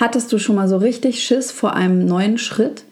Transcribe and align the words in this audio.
Hattest 0.00 0.32
du 0.32 0.38
schon 0.38 0.56
mal 0.56 0.66
so 0.66 0.78
richtig 0.78 1.22
Schiss 1.22 1.50
vor 1.50 1.74
einem 1.74 2.06
neuen 2.06 2.38
Schritt? 2.38 2.84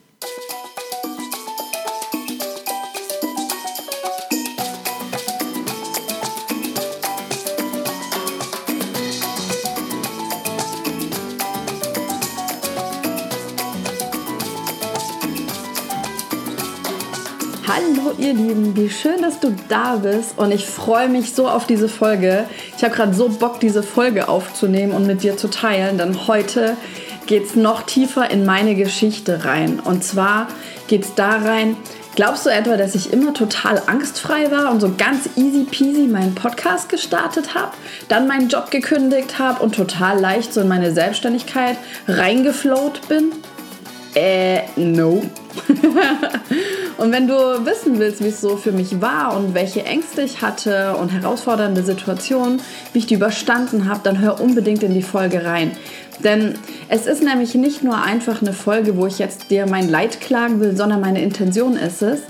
Lieben, 18.49 18.75
wie 18.77 18.89
schön, 18.89 19.21
dass 19.21 19.41
du 19.41 19.55
da 19.69 19.97
bist 19.97 20.39
und 20.39 20.53
ich 20.53 20.65
freue 20.65 21.11
mich 21.11 21.35
so 21.35 21.49
auf 21.49 21.67
diese 21.67 21.87
Folge. 21.87 22.45
Ich 22.79 22.83
habe 22.83 22.95
gerade 22.95 23.13
so 23.13 23.29
Bock, 23.29 23.61
diese 23.61 23.83
Folge 23.83 24.27
aufzunehmen 24.27 24.93
und 24.93 25.07
mit 25.07 25.23
dir 25.23 25.37
zu 25.37 25.49
teilen, 25.49 25.99
denn 25.99 26.27
heute 26.27 26.75
geht 27.27 27.45
es 27.45 27.57
noch 27.57 27.83
tiefer 27.83 28.31
in 28.31 28.47
meine 28.47 28.75
Geschichte 28.75 29.45
rein. 29.45 29.81
Und 29.81 30.03
zwar 30.03 30.49
geht 30.87 31.05
es 31.05 31.15
da 31.15 31.37
rein, 31.37 31.77
glaubst 32.17 32.47
du 32.47 32.51
etwa, 32.51 32.79
dass 32.79 32.95
ich 32.95 33.13
immer 33.13 33.35
total 33.35 33.83
angstfrei 33.85 34.51
war 34.51 34.71
und 34.71 34.81
so 34.81 34.95
ganz 34.97 35.29
easy 35.37 35.65
peasy 35.65 36.07
meinen 36.07 36.35
Podcast 36.35 36.89
gestartet 36.89 37.55
habe, 37.55 37.73
dann 38.09 38.27
meinen 38.27 38.49
Job 38.49 38.71
gekündigt 38.71 39.39
habe 39.39 39.63
und 39.63 39.75
total 39.75 40.19
leicht 40.19 40.55
so 40.55 40.63
in 40.63 40.69
meine 40.69 40.93
Selbstständigkeit 40.93 41.77
reingeflowt 42.07 43.09
bin? 43.09 43.31
Äh, 44.15 44.63
no. 44.77 45.23
und 46.99 47.13
wenn 47.13 47.27
du 47.27 47.35
wissen 47.65 47.99
willst, 47.99 48.23
wie 48.23 48.29
es 48.29 48.41
so 48.41 48.57
für 48.57 48.73
mich 48.73 49.01
war 49.01 49.37
und 49.37 49.55
welche 49.55 49.85
Ängste 49.85 50.23
ich 50.23 50.43
hatte 50.43 50.97
und 50.97 51.11
herausfordernde 51.11 51.83
Situationen, 51.83 52.61
wie 52.93 53.01
ich 53.01 53.07
die 53.07 53.15
überstanden 53.15 53.89
habe, 53.89 54.01
dann 54.03 54.21
hör 54.21 54.41
unbedingt 54.41 54.83
in 54.83 54.95
die 54.95 55.03
Folge 55.03 55.45
rein. 55.45 55.73
Denn 56.25 56.55
es 56.89 57.07
ist 57.07 57.23
nämlich 57.23 57.55
nicht 57.55 57.85
nur 57.85 58.03
einfach 58.03 58.43
eine 58.43 58.53
Folge, 58.53 58.97
wo 58.97 59.07
ich 59.07 59.19
jetzt 59.19 59.51
dir 59.51 59.67
mein 59.67 59.89
Leid 59.89 60.21
klagen 60.21 60.61
will, 60.61 60.77
sondern 60.77 61.01
meine 61.01 61.23
Intention 61.23 61.77
ist 61.77 62.03
es, 62.03 62.21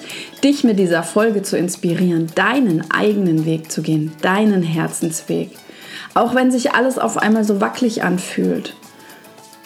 dich 0.44 0.62
mit 0.62 0.78
dieser 0.78 1.02
Folge 1.02 1.42
zu 1.42 1.56
inspirieren, 1.56 2.26
deinen 2.34 2.90
eigenen 2.90 3.46
Weg 3.46 3.72
zu 3.72 3.80
gehen, 3.80 4.12
deinen 4.20 4.62
Herzensweg. 4.62 5.50
Auch 6.14 6.34
wenn 6.34 6.50
sich 6.50 6.72
alles 6.72 6.98
auf 6.98 7.16
einmal 7.16 7.44
so 7.44 7.60
wackelig 7.60 8.02
anfühlt. 8.02 8.74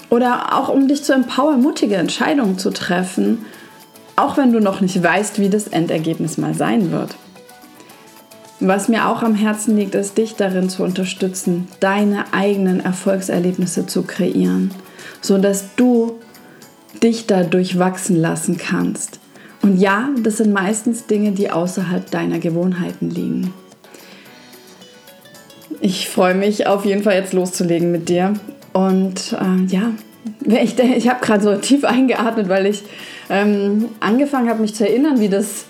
Oder 0.08 0.58
auch 0.58 0.68
um 0.68 0.88
dich 0.88 1.02
zu 1.02 1.14
empowern, 1.14 1.62
mutige 1.62 1.96
Entscheidungen 1.96 2.58
zu 2.58 2.70
treffen, 2.70 3.46
auch 4.22 4.36
wenn 4.36 4.52
du 4.52 4.60
noch 4.60 4.80
nicht 4.80 5.02
weißt, 5.02 5.40
wie 5.40 5.48
das 5.48 5.66
Endergebnis 5.66 6.38
mal 6.38 6.54
sein 6.54 6.92
wird. 6.92 7.16
Was 8.60 8.88
mir 8.88 9.08
auch 9.08 9.22
am 9.22 9.34
Herzen 9.34 9.76
liegt, 9.76 9.96
ist, 9.96 10.16
dich 10.16 10.36
darin 10.36 10.68
zu 10.68 10.84
unterstützen, 10.84 11.66
deine 11.80 12.32
eigenen 12.32 12.78
Erfolgserlebnisse 12.78 13.86
zu 13.86 14.02
kreieren, 14.02 14.70
sodass 15.20 15.74
du 15.74 16.20
dich 17.02 17.26
dadurch 17.26 17.78
wachsen 17.78 18.20
lassen 18.20 18.58
kannst. 18.58 19.18
Und 19.62 19.78
ja, 19.78 20.08
das 20.22 20.36
sind 20.36 20.52
meistens 20.52 21.06
Dinge, 21.06 21.32
die 21.32 21.50
außerhalb 21.50 22.08
deiner 22.10 22.38
Gewohnheiten 22.38 23.10
liegen. 23.10 23.52
Ich 25.80 26.08
freue 26.08 26.34
mich 26.34 26.68
auf 26.68 26.84
jeden 26.84 27.02
Fall 27.02 27.14
jetzt 27.14 27.32
loszulegen 27.32 27.90
mit 27.90 28.08
dir 28.08 28.34
und 28.72 29.32
äh, 29.32 29.64
ja, 29.66 29.90
ich, 30.46 30.78
ich 30.78 31.08
habe 31.08 31.24
gerade 31.24 31.42
so 31.42 31.54
tief 31.56 31.84
eingeatmet, 31.84 32.48
weil 32.48 32.66
ich 32.66 32.82
ähm, 33.30 33.88
angefangen 34.00 34.48
habe, 34.48 34.60
mich 34.60 34.74
zu 34.74 34.86
erinnern, 34.88 35.20
wie 35.20 35.28
das 35.28 35.66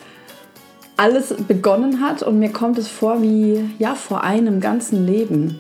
alles 0.97 1.34
begonnen 1.48 2.01
hat. 2.01 2.23
Und 2.23 2.39
mir 2.39 2.51
kommt 2.51 2.78
es 2.78 2.89
vor 2.89 3.23
wie 3.23 3.65
ja, 3.78 3.95
vor 3.95 4.25
einem 4.25 4.61
ganzen 4.61 5.06
Leben. 5.06 5.59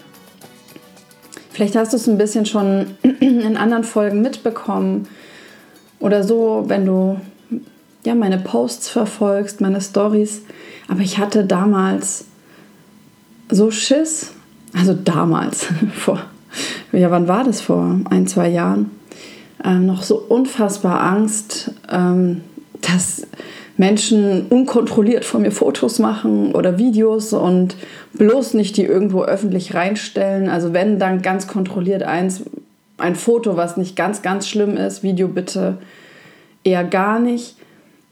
Vielleicht 1.50 1.76
hast 1.76 1.92
du 1.92 1.96
es 1.96 2.08
ein 2.08 2.18
bisschen 2.18 2.46
schon 2.46 2.86
in 3.20 3.56
anderen 3.56 3.84
Folgen 3.84 4.22
mitbekommen 4.22 5.08
oder 6.00 6.24
so, 6.24 6.64
wenn 6.66 6.86
du 6.86 7.20
ja, 8.04 8.14
meine 8.14 8.38
Posts 8.38 8.88
verfolgst, 8.88 9.60
meine 9.60 9.80
Stories. 9.80 10.42
Aber 10.88 11.00
ich 11.00 11.18
hatte 11.18 11.44
damals 11.44 12.24
so 13.50 13.70
Schiss, 13.70 14.32
also 14.74 14.94
damals, 14.94 15.66
vor 15.94 16.24
ja, 16.92 17.10
wann 17.10 17.28
war 17.28 17.44
das 17.44 17.60
vor 17.60 18.00
ein, 18.10 18.26
zwei 18.26 18.48
Jahren? 18.48 18.90
Ähm, 19.64 19.86
noch 19.86 20.02
so 20.02 20.16
unfassbar 20.16 21.00
Angst, 21.00 21.72
ähm, 21.90 22.42
dass 22.80 23.26
Menschen 23.76 24.46
unkontrolliert 24.48 25.24
von 25.24 25.42
mir 25.42 25.52
Fotos 25.52 25.98
machen 25.98 26.54
oder 26.54 26.78
Videos 26.78 27.32
und 27.32 27.76
bloß 28.14 28.54
nicht 28.54 28.76
die 28.76 28.84
irgendwo 28.84 29.22
öffentlich 29.22 29.74
reinstellen. 29.74 30.48
Also 30.48 30.72
wenn 30.72 30.98
dann 30.98 31.22
ganz 31.22 31.46
kontrolliert 31.46 32.02
eins, 32.02 32.42
ein 32.98 33.16
Foto, 33.16 33.56
was 33.56 33.76
nicht 33.76 33.96
ganz, 33.96 34.22
ganz 34.22 34.48
schlimm 34.48 34.76
ist, 34.76 35.02
Video 35.02 35.28
bitte 35.28 35.78
eher 36.64 36.84
gar 36.84 37.18
nicht. 37.18 37.56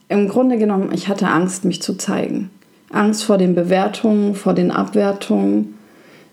Im 0.09 0.27
Grunde 0.27 0.57
genommen, 0.57 0.91
ich 0.93 1.07
hatte 1.07 1.27
Angst, 1.27 1.63
mich 1.63 1.81
zu 1.81 1.95
zeigen. 1.95 2.49
Angst 2.91 3.23
vor 3.23 3.37
den 3.37 3.55
Bewertungen, 3.55 4.35
vor 4.35 4.53
den 4.53 4.71
Abwertungen, 4.71 5.77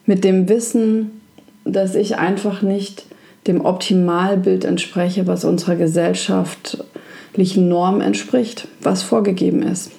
mit 0.06 0.24
dem 0.24 0.48
Wissen, 0.48 1.20
dass 1.64 1.94
ich 1.94 2.18
einfach 2.18 2.62
nicht 2.62 3.04
dem 3.46 3.64
Optimalbild 3.64 4.64
entspreche, 4.64 5.26
was 5.26 5.44
unserer 5.44 5.76
gesellschaftlichen 5.76 7.68
Norm 7.68 8.00
entspricht, 8.00 8.68
was 8.80 9.02
vorgegeben 9.02 9.62
ist. 9.62 9.92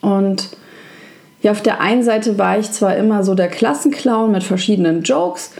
Und 0.00 0.50
ja, 1.42 1.52
auf 1.52 1.62
der 1.62 1.80
einen 1.80 2.02
Seite 2.02 2.38
war 2.38 2.58
ich 2.58 2.70
zwar 2.70 2.96
immer 2.96 3.24
so 3.24 3.34
der 3.34 3.48
Klassenclown 3.48 4.30
mit 4.30 4.42
verschiedenen 4.42 5.02
Jokes 5.02 5.52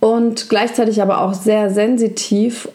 und 0.00 0.48
gleichzeitig 0.48 1.02
aber 1.02 1.20
auch 1.20 1.34
sehr 1.34 1.70
sensitiv 1.70 2.68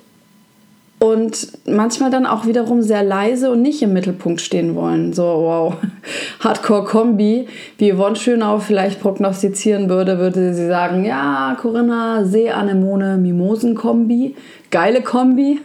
und 0.99 1.47
manchmal 1.65 2.11
dann 2.11 2.25
auch 2.25 2.45
wiederum 2.45 2.81
sehr 2.81 3.03
leise 3.03 3.51
und 3.51 3.61
nicht 3.61 3.81
im 3.81 3.93
Mittelpunkt 3.93 4.41
stehen 4.41 4.75
wollen. 4.75 5.13
So, 5.13 5.23
wow, 5.23 5.73
Hardcore-Kombi. 6.41 7.47
Wie 7.77 7.93
Yvonne 7.93 8.17
Schönau 8.17 8.59
vielleicht 8.59 8.99
prognostizieren 8.99 9.87
würde, 9.87 10.19
würde 10.19 10.53
sie 10.53 10.67
sagen, 10.67 11.05
ja, 11.05 11.57
Corinna, 11.59 12.25
Seeanemone, 12.25 13.17
Mimosen-Kombi. 13.17 14.35
Geile 14.71 15.01
Kombi. 15.01 15.59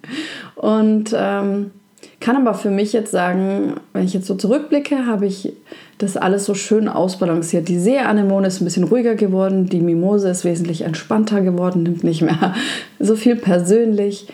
und 0.56 1.14
ähm, 1.16 1.70
kann 2.18 2.36
aber 2.36 2.54
für 2.54 2.70
mich 2.70 2.92
jetzt 2.92 3.12
sagen, 3.12 3.74
wenn 3.92 4.04
ich 4.04 4.14
jetzt 4.14 4.26
so 4.26 4.34
zurückblicke, 4.34 5.06
habe 5.06 5.26
ich 5.26 5.52
das 5.98 6.16
alles 6.16 6.44
so 6.44 6.54
schön 6.54 6.88
ausbalanciert. 6.88 7.68
Die 7.68 7.78
Seeanemone 7.78 8.48
ist 8.48 8.60
ein 8.60 8.64
bisschen 8.64 8.84
ruhiger 8.84 9.14
geworden, 9.14 9.66
die 9.66 9.80
Mimose 9.80 10.28
ist 10.28 10.44
wesentlich 10.44 10.82
entspannter 10.82 11.40
geworden, 11.40 11.84
nimmt 11.84 12.02
nicht 12.02 12.22
mehr 12.22 12.54
so 12.98 13.14
viel 13.14 13.36
persönlich. 13.36 14.26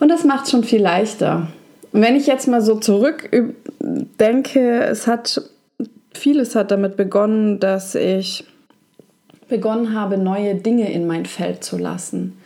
Und 0.00 0.08
das 0.08 0.24
macht 0.24 0.44
es 0.44 0.50
schon 0.50 0.64
viel 0.64 0.82
leichter. 0.82 1.48
Und 1.92 2.02
wenn 2.02 2.16
ich 2.16 2.26
jetzt 2.26 2.48
mal 2.48 2.60
so 2.60 2.76
zurückdenke, 2.76 4.84
es 4.84 5.06
hat 5.06 5.42
vieles 6.12 6.54
hat 6.54 6.70
damit 6.70 6.96
begonnen, 6.96 7.60
dass 7.60 7.94
ich 7.94 8.44
begonnen 9.48 9.94
habe, 9.94 10.18
neue 10.18 10.54
Dinge 10.54 10.92
in 10.92 11.06
mein 11.06 11.26
Feld 11.26 11.64
zu 11.64 11.78
lassen. 11.78 12.38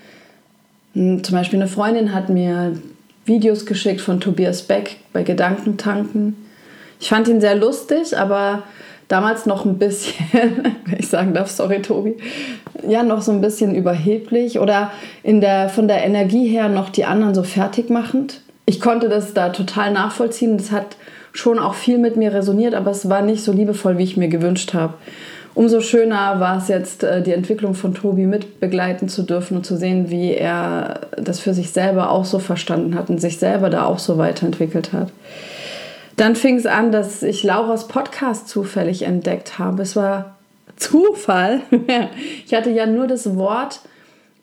Hm, 0.94 1.22
zum 1.22 1.34
Beispiel 1.34 1.60
eine 1.60 1.68
Freundin 1.68 2.12
hat 2.12 2.28
mir 2.28 2.76
Videos 3.24 3.66
geschickt 3.66 4.00
von 4.00 4.20
Tobias 4.20 4.62
Beck 4.62 4.96
bei 5.12 5.22
Gedankentanken. 5.22 6.36
Ich 7.00 7.08
fand 7.08 7.28
ihn 7.28 7.40
sehr 7.40 7.54
lustig, 7.54 8.16
aber 8.16 8.64
damals 9.08 9.46
noch 9.46 9.64
ein 9.64 9.78
bisschen, 9.78 10.24
wenn 10.84 10.98
ich 10.98 11.08
sagen 11.08 11.34
darf, 11.34 11.50
sorry 11.50 11.82
Tobi, 11.82 12.16
ja, 12.86 13.02
noch 13.02 13.22
so 13.22 13.32
ein 13.32 13.40
bisschen 13.40 13.74
überheblich 13.74 14.58
oder 14.58 14.92
in 15.22 15.40
der, 15.40 15.68
von 15.68 15.88
der 15.88 16.04
Energie 16.04 16.46
her 16.46 16.68
noch 16.68 16.90
die 16.90 17.04
anderen 17.04 17.34
so 17.34 17.42
fertig 17.42 17.90
machend. 17.90 18.42
Ich 18.66 18.80
konnte 18.80 19.08
das 19.08 19.32
da 19.32 19.48
total 19.48 19.92
nachvollziehen. 19.92 20.58
Das 20.58 20.70
hat 20.70 20.96
schon 21.32 21.58
auch 21.58 21.74
viel 21.74 21.98
mit 21.98 22.16
mir 22.16 22.34
resoniert, 22.34 22.74
aber 22.74 22.90
es 22.90 23.08
war 23.08 23.22
nicht 23.22 23.42
so 23.42 23.52
liebevoll, 23.52 23.98
wie 23.98 24.04
ich 24.04 24.16
mir 24.16 24.28
gewünscht 24.28 24.74
habe. 24.74 24.94
Umso 25.54 25.80
schöner 25.80 26.38
war 26.38 26.58
es 26.58 26.68
jetzt, 26.68 27.02
äh, 27.02 27.22
die 27.22 27.32
Entwicklung 27.32 27.74
von 27.74 27.94
Tobi 27.94 28.26
mit 28.26 28.60
begleiten 28.60 29.08
zu 29.08 29.22
dürfen 29.22 29.56
und 29.56 29.66
zu 29.66 29.76
sehen, 29.76 30.10
wie 30.10 30.32
er 30.32 31.00
das 31.16 31.40
für 31.40 31.52
sich 31.52 31.72
selber 31.72 32.10
auch 32.10 32.24
so 32.24 32.38
verstanden 32.38 32.94
hat 32.94 33.10
und 33.10 33.20
sich 33.20 33.38
selber 33.38 33.68
da 33.68 33.84
auch 33.84 33.98
so 33.98 34.18
weiterentwickelt 34.18 34.92
hat. 34.92 35.10
Dann 36.18 36.34
fing 36.34 36.56
es 36.56 36.66
an, 36.66 36.90
dass 36.90 37.22
ich 37.22 37.44
Lauras 37.44 37.86
Podcast 37.86 38.48
zufällig 38.48 39.02
entdeckt 39.02 39.60
habe. 39.60 39.82
Es 39.82 39.94
war 39.94 40.36
Zufall. 40.74 41.60
ich 42.44 42.52
hatte 42.52 42.70
ja 42.70 42.86
nur 42.86 43.06
das 43.06 43.36
Wort 43.36 43.80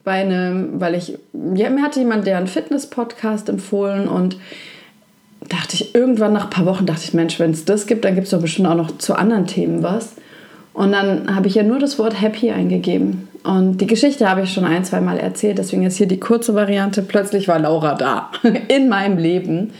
bei 0.05 0.21
einem, 0.21 0.79
weil 0.79 0.95
ich, 0.95 1.17
ja, 1.53 1.69
mir 1.69 1.83
hatte 1.83 1.99
jemand 1.99 2.27
der 2.27 2.37
einen 2.37 2.47
Fitness-Podcast 2.47 3.49
empfohlen 3.49 4.07
und 4.07 4.37
dachte 5.49 5.73
ich, 5.73 5.93
irgendwann 5.93 6.31
nach 6.31 6.45
ein 6.45 6.49
paar 6.49 6.65
Wochen 6.65 6.85
dachte 6.85 7.01
ich, 7.03 7.13
Mensch, 7.13 7.41
wenn 7.41 7.51
es 7.51 7.65
das 7.65 7.87
gibt, 7.87 8.05
dann 8.05 8.15
gibt 8.15 8.25
es 8.25 8.31
doch 8.31 8.41
bestimmt 8.41 8.69
auch 8.69 8.75
noch 8.75 8.97
zu 8.97 9.13
anderen 9.13 9.45
Themen 9.45 9.83
was. 9.83 10.13
Und 10.73 10.93
dann 10.93 11.35
habe 11.35 11.49
ich 11.49 11.55
ja 11.55 11.63
nur 11.63 11.79
das 11.79 11.99
Wort 11.99 12.21
Happy 12.21 12.51
eingegeben. 12.51 13.27
Und 13.43 13.79
die 13.79 13.87
Geschichte 13.87 14.29
habe 14.29 14.43
ich 14.43 14.53
schon 14.53 14.63
ein, 14.63 14.85
zwei 14.85 15.01
Mal 15.01 15.17
erzählt, 15.17 15.57
deswegen 15.57 15.83
jetzt 15.83 15.97
hier 15.97 16.07
die 16.07 16.21
kurze 16.21 16.55
Variante. 16.55 17.01
Plötzlich 17.01 17.49
war 17.49 17.59
Laura 17.59 17.95
da 17.95 18.31
in 18.69 18.87
meinem 18.87 19.17
Leben. 19.17 19.73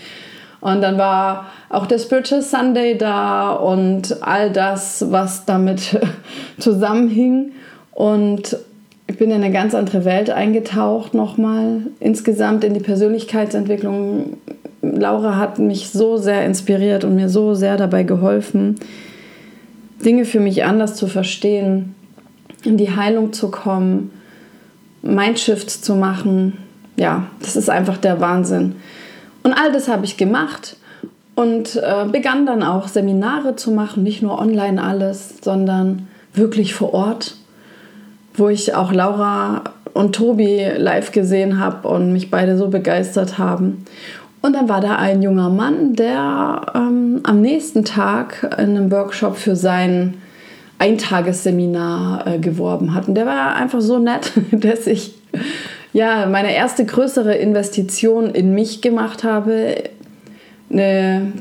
Und 0.66 0.82
dann 0.82 0.98
war 0.98 1.46
auch 1.70 1.86
der 1.86 2.00
Spiritual 2.00 2.42
Sunday 2.42 2.98
da 2.98 3.52
und 3.52 4.24
all 4.24 4.50
das, 4.50 5.12
was 5.12 5.46
damit 5.46 6.00
zusammenhing. 6.58 7.52
Und 7.92 8.58
ich 9.06 9.16
bin 9.16 9.30
in 9.30 9.44
eine 9.44 9.54
ganz 9.54 9.76
andere 9.76 10.06
Welt 10.06 10.32
eingetaucht 10.32 11.14
nochmal. 11.14 11.82
Insgesamt 12.00 12.64
in 12.64 12.74
die 12.74 12.80
Persönlichkeitsentwicklung. 12.80 14.38
Laura 14.82 15.38
hat 15.38 15.60
mich 15.60 15.92
so 15.92 16.18
sehr 16.18 16.44
inspiriert 16.44 17.04
und 17.04 17.14
mir 17.16 17.30
so 17.30 17.54
sehr 17.54 17.78
dabei 17.78 18.02
geholfen, 18.02 18.80
Dinge 20.04 20.26
für 20.26 20.40
mich 20.40 20.64
anders 20.64 20.96
zu 20.96 21.06
verstehen, 21.06 21.94
in 22.64 22.78
die 22.78 22.90
Heilung 22.90 23.34
zu 23.34 23.52
kommen, 23.52 24.10
Mindshifts 25.04 25.84
zu 25.84 25.94
machen. 25.94 26.58
Ja, 26.98 27.28
das 27.40 27.56
ist 27.56 27.70
einfach 27.70 27.98
der 27.98 28.20
Wahnsinn. 28.20 28.78
Und 29.46 29.54
all 29.54 29.72
das 29.72 29.88
habe 29.88 30.06
ich 30.06 30.18
gemacht 30.18 30.76
und 31.36 31.76
äh, 31.76 32.06
begann 32.12 32.48
dann 32.48 32.64
auch 32.64 32.88
Seminare 32.88 33.56
zu 33.56 33.70
machen, 33.70 34.02
nicht 34.02 34.24
nur 34.24 34.40
online 34.40 34.82
alles, 34.82 35.36
sondern 35.44 36.08
wirklich 36.34 36.74
vor 36.74 36.96
Ort, 36.96 37.36
wo 38.34 38.50
ich 38.50 38.74
auch 38.74 38.92
Laura 38.92 39.66
und 39.94 40.16
Tobi 40.16 40.66
live 40.76 41.12
gesehen 41.12 41.60
habe 41.60 41.88
und 41.88 42.12
mich 42.12 42.32
beide 42.32 42.58
so 42.58 42.70
begeistert 42.70 43.38
haben. 43.38 43.86
Und 44.42 44.54
dann 44.54 44.68
war 44.68 44.82
da 44.82 44.96
ein 44.96 45.22
junger 45.22 45.52
Mann, 45.52 45.94
der 45.94 46.66
ähm, 46.74 47.20
am 47.22 47.40
nächsten 47.40 47.86
Tag 47.86 48.50
in 48.58 48.76
einem 48.76 48.92
Workshop 48.92 49.38
für 49.38 49.56
sein 49.56 50.16
Eintagesseminar 50.80 52.26
äh, 52.26 52.40
geworben 52.40 52.96
hat. 52.96 53.08
Und 53.08 53.14
der 53.14 53.28
war 53.28 53.56
einfach 53.56 53.82
so 53.82 54.00
nett, 54.00 54.32
dass 54.52 54.88
ich 54.88 55.14
ja 55.96 56.26
meine 56.26 56.54
erste 56.54 56.84
größere 56.84 57.36
Investition 57.36 58.36
in 58.36 58.54
mich 58.54 58.82
gemacht 58.82 59.24
habe. 59.24 59.76
Eine, 60.70 61.32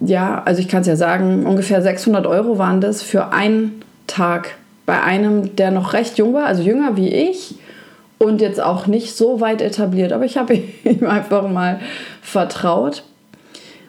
ja, 0.00 0.42
also 0.42 0.60
ich 0.60 0.68
kann 0.68 0.80
es 0.80 0.86
ja 0.86 0.96
sagen, 0.96 1.44
ungefähr 1.44 1.82
600 1.82 2.26
Euro 2.26 2.56
waren 2.56 2.80
das 2.80 3.02
für 3.02 3.30
einen 3.30 3.82
Tag 4.06 4.54
bei 4.86 5.02
einem, 5.02 5.54
der 5.54 5.70
noch 5.70 5.92
recht 5.92 6.16
jung 6.16 6.32
war, 6.32 6.46
also 6.46 6.62
jünger 6.62 6.96
wie 6.96 7.08
ich 7.08 7.56
und 8.16 8.40
jetzt 8.40 8.58
auch 8.58 8.86
nicht 8.86 9.14
so 9.14 9.42
weit 9.42 9.60
etabliert. 9.60 10.12
Aber 10.12 10.24
ich 10.24 10.38
habe 10.38 10.54
ihm 10.84 11.06
einfach 11.06 11.46
mal 11.46 11.78
vertraut. 12.22 13.04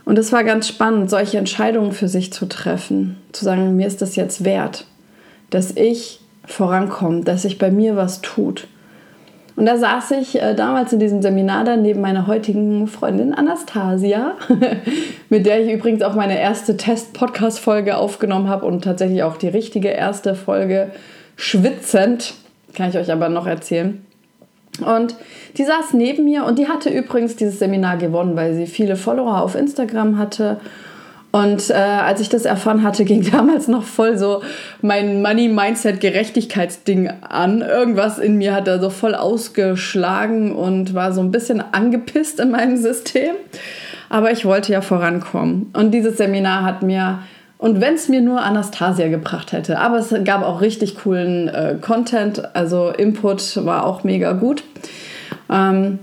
Und 0.03 0.19
es 0.19 0.33
war 0.33 0.43
ganz 0.43 0.67
spannend, 0.67 1.09
solche 1.09 1.37
Entscheidungen 1.37 1.93
für 1.93 2.09
sich 2.09 2.33
zu 2.33 2.47
treffen. 2.47 3.15
Zu 3.31 3.45
sagen, 3.45 3.77
mir 3.77 3.87
ist 3.87 4.01
das 4.01 4.17
jetzt 4.17 4.43
wert, 4.43 4.87
dass 5.51 5.71
ich 5.77 6.19
vorankomme, 6.43 7.21
dass 7.21 7.43
sich 7.43 7.57
bei 7.59 7.71
mir 7.71 7.95
was 7.95 8.19
tut. 8.19 8.67
Und 9.59 9.65
da 9.65 9.75
saß 9.75 10.11
ich 10.11 10.41
äh, 10.41 10.55
damals 10.55 10.93
in 10.93 10.99
diesem 10.99 11.21
Seminar 11.21 11.65
dann 11.65 11.81
neben 11.81 11.99
meiner 11.99 12.27
heutigen 12.27 12.87
Freundin 12.87 13.33
Anastasia, 13.33 14.37
mit 15.29 15.45
der 15.45 15.59
ich 15.59 15.73
übrigens 15.73 16.01
auch 16.01 16.15
meine 16.15 16.39
erste 16.39 16.77
Test-Podcast-Folge 16.77 17.97
aufgenommen 17.97 18.47
habe 18.47 18.65
und 18.65 18.85
tatsächlich 18.85 19.21
auch 19.23 19.35
die 19.35 19.49
richtige 19.49 19.89
erste 19.89 20.33
Folge 20.33 20.91
schwitzend, 21.35 22.35
kann 22.73 22.87
ich 22.87 22.97
euch 22.97 23.11
aber 23.11 23.27
noch 23.27 23.47
erzählen. 23.47 24.01
Und 24.79 25.15
die 25.57 25.65
saß 25.65 25.91
neben 25.91 26.23
mir 26.23 26.45
und 26.45 26.57
die 26.57 26.69
hatte 26.69 26.89
übrigens 26.89 27.35
dieses 27.35 27.59
Seminar 27.59 27.97
gewonnen, 27.97 28.37
weil 28.37 28.53
sie 28.53 28.65
viele 28.65 28.95
Follower 28.95 29.41
auf 29.41 29.55
Instagram 29.55 30.17
hatte 30.17 30.61
und 31.31 31.69
äh, 31.69 31.73
als 31.73 32.21
ich 32.21 32.29
das 32.29 32.45
erfahren 32.45 32.81
hatte, 32.83 33.05
ging 33.09 33.29
damals 33.29 33.67
noch 33.67 33.83
voll 33.83 34.17
so 34.17 34.41
mein 34.81 35.21
Money-Mindset-Gerechtigkeitsding 35.21 37.09
an. 37.21 37.61
Irgendwas 37.61 38.17
in 38.17 38.37
mir 38.37 38.55
hat 38.55 38.67
da 38.67 38.79
so 38.79 38.89
voll 38.89 39.15
ausgeschlagen 39.15 40.55
und 40.55 40.93
war 40.93 41.11
so 41.13 41.21
ein 41.21 41.31
bisschen 41.31 41.61
angepisst 41.71 42.39
in 42.39 42.51
meinem 42.51 42.77
System. 42.77 43.35
Aber 44.09 44.31
ich 44.31 44.45
wollte 44.45 44.71
ja 44.71 44.81
vorankommen. 44.81 45.71
Und 45.73 45.91
dieses 45.91 46.17
Seminar 46.17 46.63
hat 46.63 46.81
mir, 46.81 47.19
und 47.59 47.79
wenn 47.79 47.93
es 47.93 48.09
mir 48.09 48.21
nur 48.21 48.41
Anastasia 48.41 49.07
gebracht 49.07 49.51
hätte, 49.51 49.77
aber 49.79 49.97
es 49.97 50.11
gab 50.23 50.43
auch 50.43 50.61
richtig 50.61 50.97
coolen 50.97 51.47
äh, 51.47 51.75
Content, 51.79 52.55
also 52.55 52.89
Input 52.89 53.63
war 53.65 53.85
auch 53.85 54.03
mega 54.03 54.31
gut. 54.31 54.63
Ähm, 55.51 55.99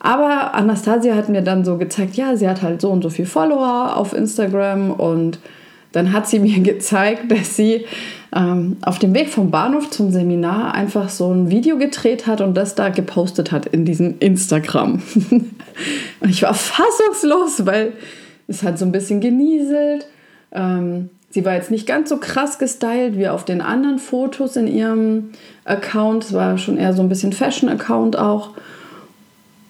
aber 0.00 0.54
Anastasia 0.54 1.14
hat 1.14 1.28
mir 1.28 1.42
dann 1.42 1.64
so 1.64 1.76
gezeigt, 1.76 2.14
ja, 2.16 2.36
sie 2.36 2.48
hat 2.48 2.62
halt 2.62 2.80
so 2.80 2.90
und 2.90 3.02
so 3.02 3.10
viel 3.10 3.26
Follower 3.26 3.96
auf 3.96 4.12
Instagram 4.12 4.92
und 4.92 5.38
dann 5.92 6.12
hat 6.12 6.28
sie 6.28 6.38
mir 6.38 6.60
gezeigt, 6.60 7.30
dass 7.30 7.56
sie 7.56 7.84
ähm, 8.34 8.76
auf 8.82 8.98
dem 8.98 9.14
Weg 9.14 9.28
vom 9.28 9.50
Bahnhof 9.50 9.90
zum 9.90 10.10
Seminar 10.10 10.74
einfach 10.74 11.08
so 11.08 11.32
ein 11.32 11.50
Video 11.50 11.78
gedreht 11.78 12.26
hat 12.26 12.40
und 12.40 12.54
das 12.56 12.74
da 12.74 12.90
gepostet 12.90 13.52
hat 13.52 13.66
in 13.66 13.84
diesem 13.84 14.16
Instagram. 14.20 15.02
und 15.30 16.28
ich 16.30 16.42
war 16.42 16.54
fassungslos, 16.54 17.66
weil 17.66 17.94
es 18.46 18.62
hat 18.62 18.78
so 18.78 18.84
ein 18.84 18.92
bisschen 18.92 19.20
genieselt. 19.20 20.06
Ähm, 20.52 21.10
sie 21.30 21.44
war 21.44 21.54
jetzt 21.54 21.70
nicht 21.70 21.86
ganz 21.86 22.10
so 22.10 22.18
krass 22.18 22.58
gestylt 22.58 23.16
wie 23.16 23.28
auf 23.28 23.44
den 23.44 23.60
anderen 23.60 23.98
Fotos 23.98 24.56
in 24.56 24.66
ihrem 24.66 25.30
Account. 25.64 26.24
Es 26.24 26.32
war 26.32 26.58
schon 26.58 26.76
eher 26.76 26.92
so 26.92 27.02
ein 27.02 27.08
bisschen 27.08 27.32
Fashion-Account 27.32 28.18
auch 28.18 28.50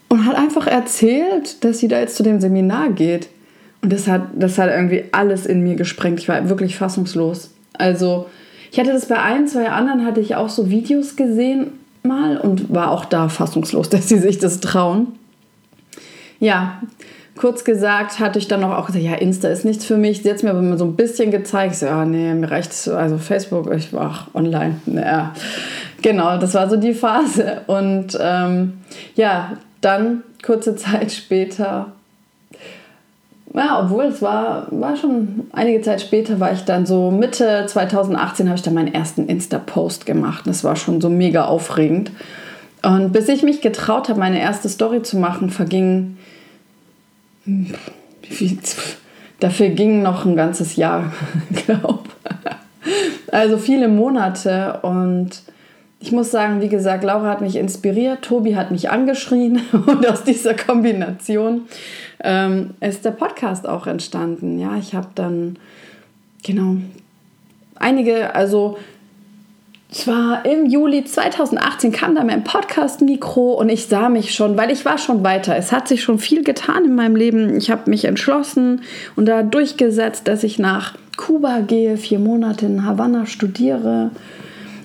und 0.08 0.26
hat 0.26 0.36
einfach 0.36 0.66
erzählt, 0.66 1.64
dass 1.64 1.78
sie 1.78 1.88
da 1.88 2.00
jetzt 2.00 2.16
zu 2.16 2.22
dem 2.22 2.40
Seminar 2.40 2.90
geht. 2.90 3.28
Und 3.82 3.92
das 3.92 4.08
hat, 4.08 4.22
das 4.34 4.58
hat 4.58 4.70
irgendwie 4.70 5.04
alles 5.12 5.46
in 5.46 5.62
mir 5.62 5.76
gesprengt. 5.76 6.18
Ich 6.18 6.28
war 6.28 6.48
wirklich 6.48 6.76
fassungslos. 6.76 7.50
Also, 7.74 8.26
ich 8.72 8.78
hatte 8.78 8.92
das 8.92 9.06
bei 9.06 9.20
ein, 9.20 9.46
zwei 9.46 9.68
anderen, 9.70 10.04
hatte 10.04 10.20
ich 10.20 10.34
auch 10.34 10.48
so 10.48 10.70
Videos 10.70 11.16
gesehen 11.16 11.72
mal 12.02 12.38
und 12.38 12.72
war 12.72 12.90
auch 12.90 13.04
da 13.04 13.28
fassungslos, 13.28 13.88
dass 13.90 14.08
sie 14.08 14.18
sich 14.18 14.38
das 14.38 14.60
trauen. 14.60 15.08
Ja, 16.40 16.80
kurz 17.36 17.64
gesagt 17.64 18.18
hatte 18.18 18.38
ich 18.38 18.48
dann 18.48 18.64
auch 18.64 18.86
gesagt, 18.86 19.04
ja, 19.04 19.14
Insta 19.14 19.48
ist 19.48 19.64
nichts 19.64 19.84
für 19.84 19.96
mich. 19.96 20.22
Sie 20.22 20.30
hat 20.30 20.42
mir 20.42 20.50
aber 20.50 20.76
so 20.76 20.84
ein 20.84 20.96
bisschen 20.96 21.30
gezeigt. 21.30 21.74
Ich 21.74 21.78
so, 21.78 21.86
ja, 21.86 22.04
nee, 22.04 22.34
mir 22.34 22.50
reicht 22.50 22.88
also 22.88 23.18
Facebook, 23.18 23.72
ich 23.74 23.92
war 23.92 24.28
online. 24.34 24.80
Ja, 24.86 25.34
genau, 26.02 26.38
das 26.38 26.54
war 26.54 26.68
so 26.68 26.76
die 26.76 26.94
Phase. 26.94 27.62
Und 27.66 28.18
ähm, 28.20 28.74
ja, 29.14 29.52
dann 29.80 30.22
kurze 30.42 30.76
Zeit 30.76 31.12
später, 31.12 31.92
ja, 33.54 33.80
obwohl 33.82 34.04
es 34.04 34.20
war, 34.22 34.66
war 34.70 34.96
schon 34.96 35.48
einige 35.52 35.80
Zeit 35.80 36.00
später, 36.00 36.38
war 36.38 36.52
ich 36.52 36.64
dann 36.64 36.86
so 36.86 37.10
Mitte 37.10 37.64
2018, 37.66 38.46
habe 38.48 38.56
ich 38.56 38.62
dann 38.62 38.74
meinen 38.74 38.92
ersten 38.92 39.26
Insta-Post 39.26 40.06
gemacht. 40.06 40.46
Das 40.46 40.64
war 40.64 40.76
schon 40.76 41.00
so 41.00 41.08
mega 41.08 41.46
aufregend. 41.46 42.10
Und 42.82 43.12
bis 43.12 43.28
ich 43.28 43.42
mich 43.42 43.60
getraut 43.60 44.08
habe, 44.08 44.20
meine 44.20 44.40
erste 44.40 44.68
Story 44.68 45.02
zu 45.02 45.18
machen, 45.18 45.50
verging. 45.50 46.18
Dafür 49.40 49.68
ging 49.70 50.02
noch 50.02 50.24
ein 50.24 50.36
ganzes 50.36 50.76
Jahr, 50.76 51.12
glaube 51.66 52.04
Also 53.32 53.58
viele 53.58 53.88
Monate 53.88 54.80
und 54.82 55.42
ich 56.00 56.12
muss 56.12 56.30
sagen, 56.30 56.60
wie 56.60 56.68
gesagt, 56.68 57.02
Laura 57.02 57.28
hat 57.28 57.40
mich 57.40 57.56
inspiriert, 57.56 58.22
Tobi 58.22 58.56
hat 58.56 58.70
mich 58.70 58.90
angeschrien 58.90 59.60
und 59.86 60.06
aus 60.06 60.24
dieser 60.24 60.54
Kombination 60.54 61.62
ähm, 62.22 62.70
ist 62.80 63.04
der 63.04 63.10
Podcast 63.10 63.68
auch 63.68 63.86
entstanden. 63.86 64.58
Ja, 64.58 64.76
ich 64.76 64.94
habe 64.94 65.08
dann 65.14 65.56
genau 66.44 66.76
einige, 67.76 68.34
also 68.34 68.78
zwar 69.90 70.44
im 70.44 70.66
Juli 70.66 71.04
2018 71.04 71.92
kam 71.92 72.14
da 72.14 72.22
mein 72.22 72.44
Podcast-Mikro 72.44 73.54
und 73.54 73.68
ich 73.68 73.86
sah 73.86 74.08
mich 74.08 74.34
schon, 74.34 74.56
weil 74.56 74.70
ich 74.70 74.84
war 74.84 74.98
schon 74.98 75.24
weiter. 75.24 75.56
Es 75.56 75.72
hat 75.72 75.88
sich 75.88 76.02
schon 76.02 76.18
viel 76.18 76.44
getan 76.44 76.84
in 76.84 76.94
meinem 76.94 77.16
Leben. 77.16 77.56
Ich 77.56 77.70
habe 77.70 77.88
mich 77.88 78.04
entschlossen 78.04 78.82
und 79.16 79.26
da 79.26 79.42
durchgesetzt, 79.42 80.28
dass 80.28 80.44
ich 80.44 80.58
nach 80.58 80.94
Kuba 81.16 81.60
gehe, 81.60 81.96
vier 81.96 82.18
Monate 82.18 82.66
in 82.66 82.84
Havanna 82.84 83.26
studiere 83.26 84.10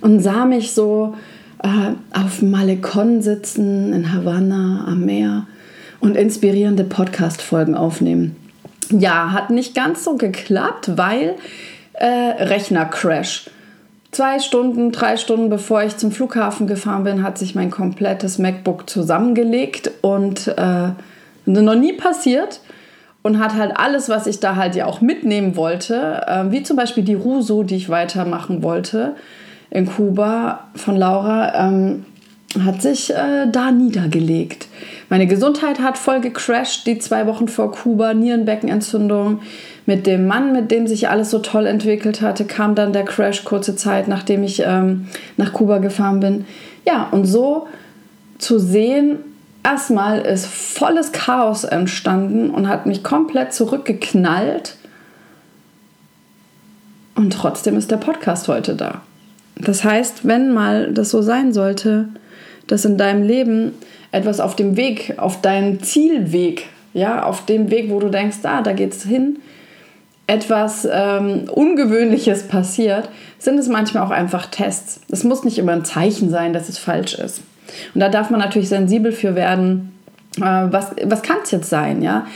und 0.04 0.20
sah 0.20 0.46
mich 0.46 0.74
so 0.74 1.16
äh, 1.64 1.94
auf 2.14 2.42
Malecon 2.42 3.22
sitzen 3.22 3.94
in 3.94 4.14
Havanna 4.14 4.86
am 4.86 5.06
Meer 5.06 5.48
und 6.02 6.18
inspirierende 6.18 6.84
Podcast-Folgen 6.84 7.74
aufnehmen. 7.74 8.36
Ja, 8.90 9.32
hat 9.32 9.50
nicht 9.50 9.74
ganz 9.74 10.04
so 10.04 10.18
geklappt, 10.18 10.98
weil 10.98 11.36
äh, 11.94 12.06
Rechner-Crash. 12.06 13.50
Zwei 14.12 14.40
Stunden, 14.40 14.92
drei 14.92 15.16
Stunden 15.16 15.50
bevor 15.50 15.84
ich 15.84 15.96
zum 15.96 16.12
Flughafen 16.12 16.68
gefahren 16.68 17.06
bin, 17.06 17.24
hat 17.24 17.38
sich 17.38 17.56
mein 17.56 17.72
komplettes 17.72 18.38
MacBook 18.38 18.90
zusammengelegt 18.90 19.90
und 20.02 20.50
äh, 20.50 20.90
noch 21.46 21.76
nie 21.76 21.94
passiert 21.94 22.60
und 23.22 23.40
hat 23.40 23.56
halt 23.56 23.78
alles, 23.78 24.10
was 24.10 24.28
ich 24.28 24.42
da 24.42 24.58
halt 24.58 24.76
ja 24.76 24.86
auch 24.86 25.00
mitnehmen 25.00 25.56
wollte, 25.56 26.24
äh, 26.28 26.52
wie 26.52 26.62
zum 26.62 26.76
Beispiel 26.76 27.04
die 27.04 27.14
Ruso, 27.14 27.64
die 27.64 27.78
ich 27.78 27.88
weitermachen 27.88 28.64
wollte, 28.64 29.16
in 29.74 29.88
Kuba 29.88 30.68
von 30.76 30.96
Laura 30.96 31.68
ähm, 31.68 32.06
hat 32.64 32.84
sich 32.84 33.10
äh, 33.10 33.48
da 33.52 33.72
niedergelegt. 33.72 34.68
Meine 35.10 35.26
Gesundheit 35.26 35.80
hat 35.80 35.98
voll 35.98 36.22
gecrashed, 36.22 36.86
die 36.86 37.00
zwei 37.00 37.26
Wochen 37.26 37.48
vor 37.48 37.72
Kuba, 37.72 38.14
Nierenbeckenentzündung. 38.14 39.42
Mit 39.88 40.06
dem 40.06 40.28
Mann, 40.28 40.54
mit 40.54 40.70
dem 40.70 40.86
sich 40.86 41.10
alles 41.10 41.32
so 41.32 41.40
toll 41.40 41.66
entwickelt 41.66 42.22
hatte, 42.22 42.46
kam 42.46 42.76
dann 42.76 42.94
der 42.94 43.04
Crash 43.04 43.44
kurze 43.44 43.76
Zeit, 43.76 44.08
nachdem 44.08 44.44
ich 44.44 44.62
ähm, 44.64 45.08
nach 45.38 45.54
Kuba 45.54 45.80
gefahren 45.80 46.20
bin. 46.20 46.46
Ja, 46.86 47.10
und 47.12 47.26
so 47.26 47.68
zu 48.38 48.60
sehen, 48.60 49.18
erstmal 49.64 50.20
ist 50.20 50.46
volles 50.46 51.12
Chaos 51.14 51.64
entstanden 51.64 52.52
und 52.52 52.70
hat 52.70 52.86
mich 52.86 53.04
komplett 53.04 53.54
zurückgeknallt. 53.54 54.76
Und 57.16 57.34
trotzdem 57.34 57.76
ist 57.76 57.90
der 57.90 57.98
Podcast 57.98 58.48
heute 58.48 58.76
da. 58.76 59.02
Das 59.56 59.84
heißt, 59.84 60.28
wenn 60.28 60.52
mal 60.52 60.92
das 60.94 61.10
so 61.10 61.22
sein 61.22 61.54
sollte, 61.54 62.10
dass 62.68 62.86
in 62.86 62.98
deinem 62.98 63.24
Leben 63.24 63.74
etwas 64.12 64.40
auf 64.40 64.56
dem 64.56 64.78
Weg, 64.78 65.16
auf 65.18 65.42
deinem 65.42 65.82
Zielweg, 65.82 66.68
ja, 66.94 67.24
auf 67.24 67.46
dem 67.46 67.72
Weg, 67.72 67.90
wo 67.90 68.00
du 68.00 68.10
denkst, 68.10 68.38
ah, 68.44 68.62
da 68.62 68.74
geht's 68.74 69.04
hin, 69.04 69.38
etwas 70.28 70.88
ähm, 70.90 71.50
Ungewöhnliches 71.52 72.44
passiert, 72.44 73.10
sind 73.40 73.58
es 73.58 73.68
manchmal 73.68 74.04
auch 74.04 74.12
einfach 74.12 74.46
Tests. 74.46 75.02
Es 75.10 75.24
muss 75.24 75.44
nicht 75.44 75.58
immer 75.58 75.74
ein 75.74 75.86
Zeichen 75.86 76.30
sein, 76.30 76.54
dass 76.54 76.70
es 76.70 76.78
falsch 76.78 77.16
ist. 77.16 77.42
Und 77.94 78.02
da 78.02 78.10
darf 78.10 78.30
man 78.30 78.40
natürlich 78.40 78.70
sensibel 78.70 79.12
für 79.12 79.36
werden, 79.36 79.92
äh, 80.38 80.42
was, 80.42 80.92
was 81.04 81.22
kann 81.24 81.38
es 81.44 81.52
jetzt 81.52 81.70
sein, 81.70 82.02
ja? 82.02 82.28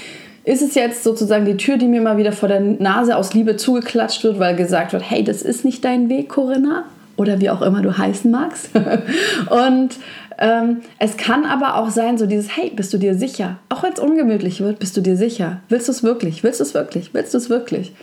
Ist 0.44 0.62
es 0.62 0.76
jetzt 0.76 1.04
sozusagen 1.04 1.46
die 1.46 1.58
Tür, 1.58 1.78
die 1.78 1.88
mir 1.88 2.02
mal 2.02 2.18
wieder 2.18 2.32
vor 2.32 2.48
der 2.48 2.62
Nase 2.62 3.18
aus 3.18 3.34
Liebe 3.34 3.58
zugeklatscht 3.58 4.24
wird, 4.24 4.40
weil 4.40 4.56
gesagt 4.56 4.94
wird, 4.94 5.04
hey, 5.10 5.22
das 5.22 5.42
ist 5.42 5.66
nicht 5.66 5.84
dein 5.84 6.08
Weg, 6.08 6.30
Corinna? 6.30 6.86
Oder 7.18 7.42
wie 7.42 7.50
auch 7.50 7.62
immer 7.62 7.82
du 7.82 7.98
heißen 7.98 8.32
magst. 8.32 8.70
und 9.50 9.96
ähm, 10.38 10.78
es 11.00 11.18
kann 11.18 11.46
aber 11.46 11.76
auch 11.76 11.90
sein, 11.90 12.18
so 12.18 12.26
dieses, 12.26 12.56
hey, 12.56 12.72
bist 12.76 12.94
du 12.94 12.98
dir 12.98 13.16
sicher? 13.16 13.58
Auch 13.70 13.84
wenn 13.84 13.94
es 13.94 14.00
ungemütlich 14.00 14.62
wird, 14.62 14.80
bist 14.80 14.96
du 14.96 15.02
dir 15.02 15.18
sicher? 15.18 15.62
Willst 15.68 15.88
du 15.88 15.92
es 15.92 16.04
wirklich? 16.04 16.44
Willst 16.44 16.60
du 16.60 16.64
es 16.64 16.74
wirklich? 16.74 17.14
Willst 17.14 17.34
du 17.34 17.38
es 17.40 17.50
wirklich? 17.50 17.94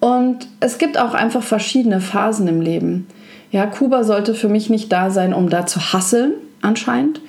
Und 0.00 0.46
es 0.60 0.78
gibt 0.78 0.98
auch 0.98 1.14
einfach 1.14 1.42
verschiedene 1.42 2.00
Phasen 2.00 2.46
im 2.46 2.60
Leben. 2.60 3.06
Ja, 3.50 3.66
Kuba 3.66 4.04
sollte 4.04 4.34
für 4.34 4.48
mich 4.48 4.68
nicht 4.68 4.92
da 4.92 5.10
sein, 5.10 5.32
um 5.32 5.48
da 5.48 5.66
zu 5.66 5.92
hasseln, 5.92 6.34
anscheinend. 6.60 7.20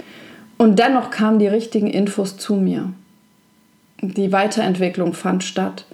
Und 0.58 0.78
dennoch 0.80 1.10
kamen 1.10 1.40
die 1.40 1.48
richtigen 1.48 1.88
Infos 1.88 2.38
zu 2.38 2.56
mir. 2.56 2.92
Die 4.02 4.32
Weiterentwicklung 4.32 5.14
fand 5.14 5.44
statt. 5.44 5.86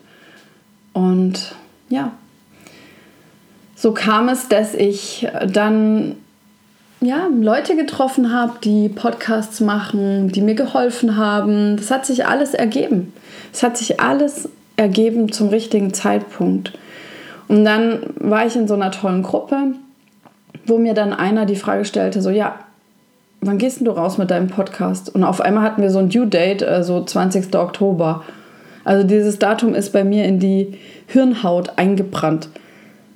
Und 0.94 1.56
ja, 1.90 2.14
so 3.84 3.92
kam 3.92 4.30
es, 4.30 4.48
dass 4.48 4.76
ich 4.76 5.28
dann 5.46 6.16
ja, 7.02 7.28
Leute 7.38 7.76
getroffen 7.76 8.34
habe, 8.34 8.54
die 8.64 8.88
Podcasts 8.88 9.60
machen, 9.60 10.30
die 10.30 10.40
mir 10.40 10.56
geholfen 10.56 11.18
haben. 11.18 11.76
Das 11.76 11.92
hat 11.92 12.06
sich 12.06 12.26
alles 12.26 12.54
ergeben. 12.54 13.12
Es 13.52 13.62
hat 13.62 13.76
sich 13.76 14.00
alles 14.00 14.48
ergeben 14.78 15.34
zum 15.34 15.50
richtigen 15.50 15.94
Zeitpunkt. 15.94 16.72
Und 17.50 17.66
dann 17.66 18.04
war 18.16 18.46
ich 18.46 18.56
in 18.56 18.70
so 18.70 18.74
einer 18.74 18.90
tollen 18.90 19.22
Gruppe, 19.22 19.74
wo 20.66 20.78
mir 20.78 20.94
dann 20.94 21.12
einer 21.12 21.46
die 21.46 21.58
Frage 21.58 21.84
stellte, 21.84 22.22
so 22.22 22.30
ja, 22.30 22.60
wann 23.42 23.58
gehst 23.58 23.82
du 23.82 23.92
raus 23.92 24.18
mit 24.18 24.32
deinem 24.32 24.48
Podcast? 24.48 25.14
Und 25.14 25.26
auf 25.26 25.42
einmal 25.42 25.66
hatten 25.66 25.82
wir 25.82 25.90
so 25.90 26.00
ein 26.00 26.08
Due 26.08 26.28
Date, 26.28 26.62
so 26.62 26.68
also 26.68 27.04
20. 27.04 27.54
Oktober. 27.54 28.24
Also 28.86 29.06
dieses 29.06 29.40
Datum 29.40 29.76
ist 29.76 29.92
bei 29.92 30.06
mir 30.06 30.24
in 30.24 30.40
die 30.40 30.78
Hirnhaut 31.08 31.78
eingebrannt. 31.78 32.48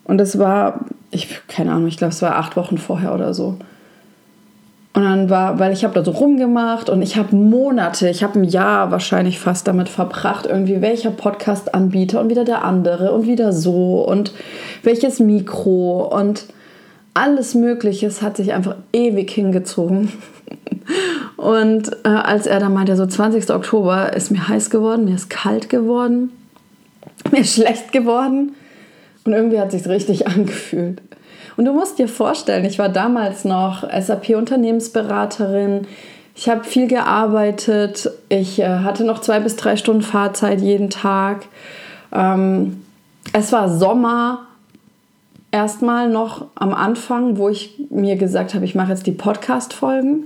Und 0.08 0.22
es 0.22 0.40
war, 0.40 0.86
ich 1.12 1.42
keine 1.48 1.74
Ahnung, 1.74 1.88
ich 1.88 1.98
glaube, 1.98 2.14
es 2.14 2.22
war 2.22 2.38
acht 2.38 2.56
Wochen 2.56 2.78
vorher 2.78 3.14
oder 3.14 3.34
so. 3.34 3.58
Und 4.94 5.04
dann 5.04 5.30
war, 5.30 5.60
weil 5.60 5.74
ich 5.74 5.84
habe 5.84 5.94
da 5.94 6.04
so 6.04 6.12
rumgemacht 6.12 6.90
und 6.90 7.02
ich 7.02 7.18
habe 7.18 7.36
Monate, 7.36 8.10
ich 8.10 8.24
habe 8.24 8.40
ein 8.40 8.46
Jahr 8.46 8.90
wahrscheinlich 8.90 9.38
fast 9.38 9.68
damit 9.68 9.90
verbracht, 9.90 10.48
irgendwie 10.48 10.82
welcher 10.82 11.12
Podcast-Anbieter 11.12 12.22
und 12.22 12.30
wieder 12.30 12.46
der 12.46 12.64
andere 12.64 13.12
und 13.12 13.28
wieder 13.28 13.54
so 13.54 14.02
und 14.02 14.32
welches 14.82 15.20
Mikro 15.20 16.08
und 16.08 16.46
alles 17.14 17.54
Mögliche 17.54 18.10
hat 18.22 18.38
sich 18.38 18.54
einfach 18.54 18.76
ewig 18.94 19.30
hingezogen. 19.30 20.12
Und 21.36 21.92
äh, 22.04 22.10
als 22.10 22.48
er 22.48 22.60
dann 22.60 22.74
meinte, 22.74 22.96
so 22.96 23.06
20. 23.06 23.50
Oktober 23.52 24.14
ist 24.16 24.32
mir 24.32 24.48
heiß 24.48 24.70
geworden, 24.70 25.06
mir 25.06 25.16
ist 25.16 25.30
kalt 25.30 25.70
geworden, 25.70 26.32
mir 27.32 27.42
ist 27.42 27.56
schlecht 27.56 27.92
geworden 27.92 28.54
und 29.28 29.34
irgendwie 29.34 29.60
hat 29.60 29.72
sich 29.72 29.88
richtig 29.88 30.28
angefühlt. 30.28 31.02
Und 31.58 31.66
du 31.66 31.74
musst 31.74 32.00
dir 32.00 32.08
vorstellen, 32.08 32.66
ich 32.66 32.80
war 32.80 32.90
damals 32.90 33.44
noch 33.44 33.84
SAP-Unternehmensberaterin. 33.84 35.88
Ich 36.36 36.50
habe 36.50 36.64
viel 36.64 36.88
gearbeitet. 36.88 38.10
Ich 38.30 38.60
äh, 38.60 38.68
hatte 38.68 39.04
noch 39.04 39.20
zwei 39.20 39.40
bis 39.40 39.56
drei 39.56 39.76
Stunden 39.76 40.04
Fahrzeit 40.04 40.62
jeden 40.62 40.90
Tag. 40.90 41.46
Ähm, 42.14 42.84
es 43.34 43.52
war 43.52 43.70
Sommer. 43.70 44.44
Erstmal 45.52 46.10
noch 46.10 46.46
am 46.56 46.74
Anfang, 46.74 47.38
wo 47.38 47.50
ich 47.50 47.80
mir 47.90 48.18
gesagt 48.18 48.54
habe, 48.54 48.66
ich 48.66 48.76
mache 48.76 48.92
jetzt 48.92 49.08
die 49.08 49.12
Podcast-Folgen. 49.12 50.26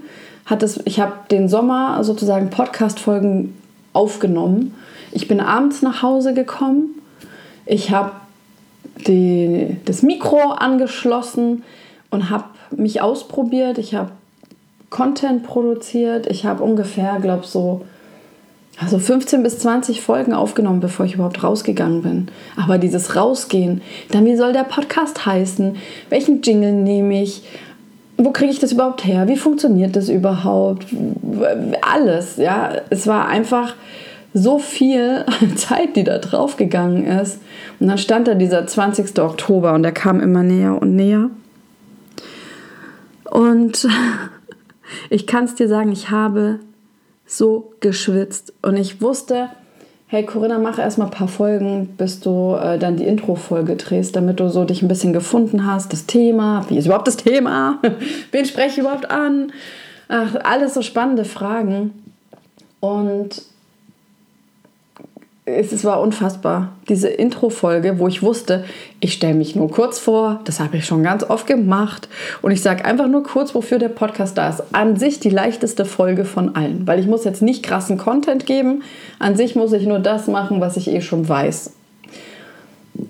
ich 0.86 1.00
habe 1.00 1.14
den 1.30 1.48
Sommer 1.48 2.04
sozusagen 2.04 2.50
Podcast-Folgen 2.50 3.56
aufgenommen. 3.94 4.76
Ich 5.12 5.28
bin 5.28 5.40
abends 5.40 5.82
nach 5.82 6.02
Hause 6.02 6.34
gekommen. 6.34 7.02
Ich 7.66 7.92
habe 7.92 8.12
die, 9.08 9.78
das 9.86 10.02
Mikro 10.02 10.52
angeschlossen 10.52 11.64
und 12.10 12.30
habe 12.30 12.46
mich 12.72 13.02
ausprobiert. 13.02 13.78
Ich 13.78 13.96
habe 13.96 14.12
Content 14.90 15.44
produziert. 15.44 16.28
Ich 16.28 16.46
habe 16.46 16.64
ungefähr, 16.64 17.18
glaube 17.20 17.46
so, 17.46 17.82
also 18.80 19.00
15 19.00 19.44
bis 19.44 19.60
20 19.60 20.02
Folgen 20.02 20.34
aufgenommen, 20.34 20.80
bevor 20.80 21.06
ich 21.06 21.16
überhaupt 21.16 21.44
rausgegangen 21.44 22.02
bin. 22.02 22.28
Aber 22.56 22.78
dieses 22.78 23.16
Rausgehen, 23.16 23.82
dann 24.12 24.26
wie 24.26 24.36
soll 24.36 24.54
der 24.54 24.64
Podcast 24.64 25.26
heißen? 25.26 25.76
Welchen 26.10 26.42
Jingle 26.42 26.74
nehme 26.74 27.22
ich? 27.22 27.44
Wo 28.18 28.32
kriege 28.32 28.52
ich 28.52 28.60
das 28.60 28.72
überhaupt 28.72 29.06
her? 29.06 29.28
Wie 29.28 29.38
funktioniert 29.38 29.96
das 29.96 30.10
überhaupt? 30.10 30.88
Alles, 31.82 32.38
ja. 32.38 32.74
Es 32.90 33.08
war 33.08 33.28
einfach 33.28 33.76
so 34.34 34.60
viel 34.60 35.26
Zeit, 35.56 35.96
die 35.96 36.04
da 36.04 36.18
drauf 36.18 36.58
gegangen 36.58 37.06
ist. 37.06 37.40
Und 37.80 37.88
dann 37.88 37.98
stand 37.98 38.28
da 38.28 38.36
dieser 38.36 38.66
20. 38.66 39.20
Oktober 39.20 39.74
und 39.74 39.84
der 39.84 39.92
kam 39.92 40.20
immer 40.20 40.44
näher 40.44 40.82
und 40.82 40.96
näher. 40.96 41.30
Und 43.30 43.88
ich 45.10 45.28
kann 45.28 45.46
es 45.46 45.56
dir 45.56 45.68
sagen, 45.68 45.92
ich 45.92 46.10
habe 46.10 46.60
so 47.26 47.74
geschwitzt 47.80 48.54
und 48.62 48.76
ich 48.76 49.02
wusste, 49.02 49.50
hey 50.08 50.26
Corinna, 50.26 50.60
mach 50.60 50.78
erstmal 50.78 51.08
ein 51.08 51.14
paar 51.14 51.30
Folgen, 51.30 51.96
bis 51.98 52.20
du 52.20 52.56
äh, 52.56 52.78
dann 52.78 52.98
die 52.98 53.06
Intro-Folge 53.06 53.78
drehst, 53.78 54.18
damit 54.18 54.42
du 54.42 54.50
so 54.50 54.66
dich 54.66 54.82
ein 54.82 54.90
bisschen 54.90 55.14
gefunden 55.14 55.66
hast, 55.66 55.94
das 55.94 56.06
Thema, 56.06 56.66
wie 56.68 56.78
ist 56.78 56.88
überhaupt 56.88 57.08
das 57.08 57.16
Thema, 57.16 57.80
wen 58.32 58.46
spreche 58.46 58.72
ich 58.72 58.78
überhaupt 58.80 59.10
an, 59.10 59.54
Ach, 60.14 60.36
alles 60.44 60.74
so 60.74 60.82
spannende 60.82 61.24
Fragen. 61.24 61.94
Und 62.82 63.44
es 65.46 65.84
war 65.84 66.02
unfassbar. 66.02 66.74
Diese 66.88 67.10
Intro-Folge, 67.10 67.98
wo 67.98 68.08
ich 68.08 68.22
wusste, 68.22 68.64
ich 69.00 69.14
stelle 69.14 69.34
mich 69.34 69.56
nur 69.56 69.72
kurz 69.72 69.98
vor, 69.98 70.40
das 70.46 70.60
habe 70.60 70.78
ich 70.78 70.86
schon 70.86 71.02
ganz 71.02 71.24
oft 71.24 71.48
gemacht. 71.48 72.08
Und 72.44 72.52
ich 72.52 72.62
sage 72.62 72.86
einfach 72.86 73.08
nur 73.08 73.24
kurz, 73.24 73.56
wofür 73.56 73.80
der 73.80 73.90
Podcast 73.90 74.38
da 74.38 74.50
ist. 74.50 74.64
An 74.72 74.98
sich 74.98 75.20
die 75.20 75.32
leichteste 75.32 75.86
Folge 75.86 76.26
von 76.26 76.56
allen, 76.56 76.86
weil 76.86 77.00
ich 77.00 77.08
muss 77.08 77.24
jetzt 77.24 77.42
nicht 77.42 77.64
krassen 77.64 77.98
Content 77.98 78.46
geben. 78.46 78.84
An 79.18 79.36
sich 79.36 79.56
muss 79.56 79.74
ich 79.74 79.88
nur 79.88 80.00
das 80.00 80.28
machen, 80.28 80.62
was 80.62 80.78
ich 80.78 80.88
eh 80.88 81.02
schon 81.02 81.28
weiß. 81.28 81.72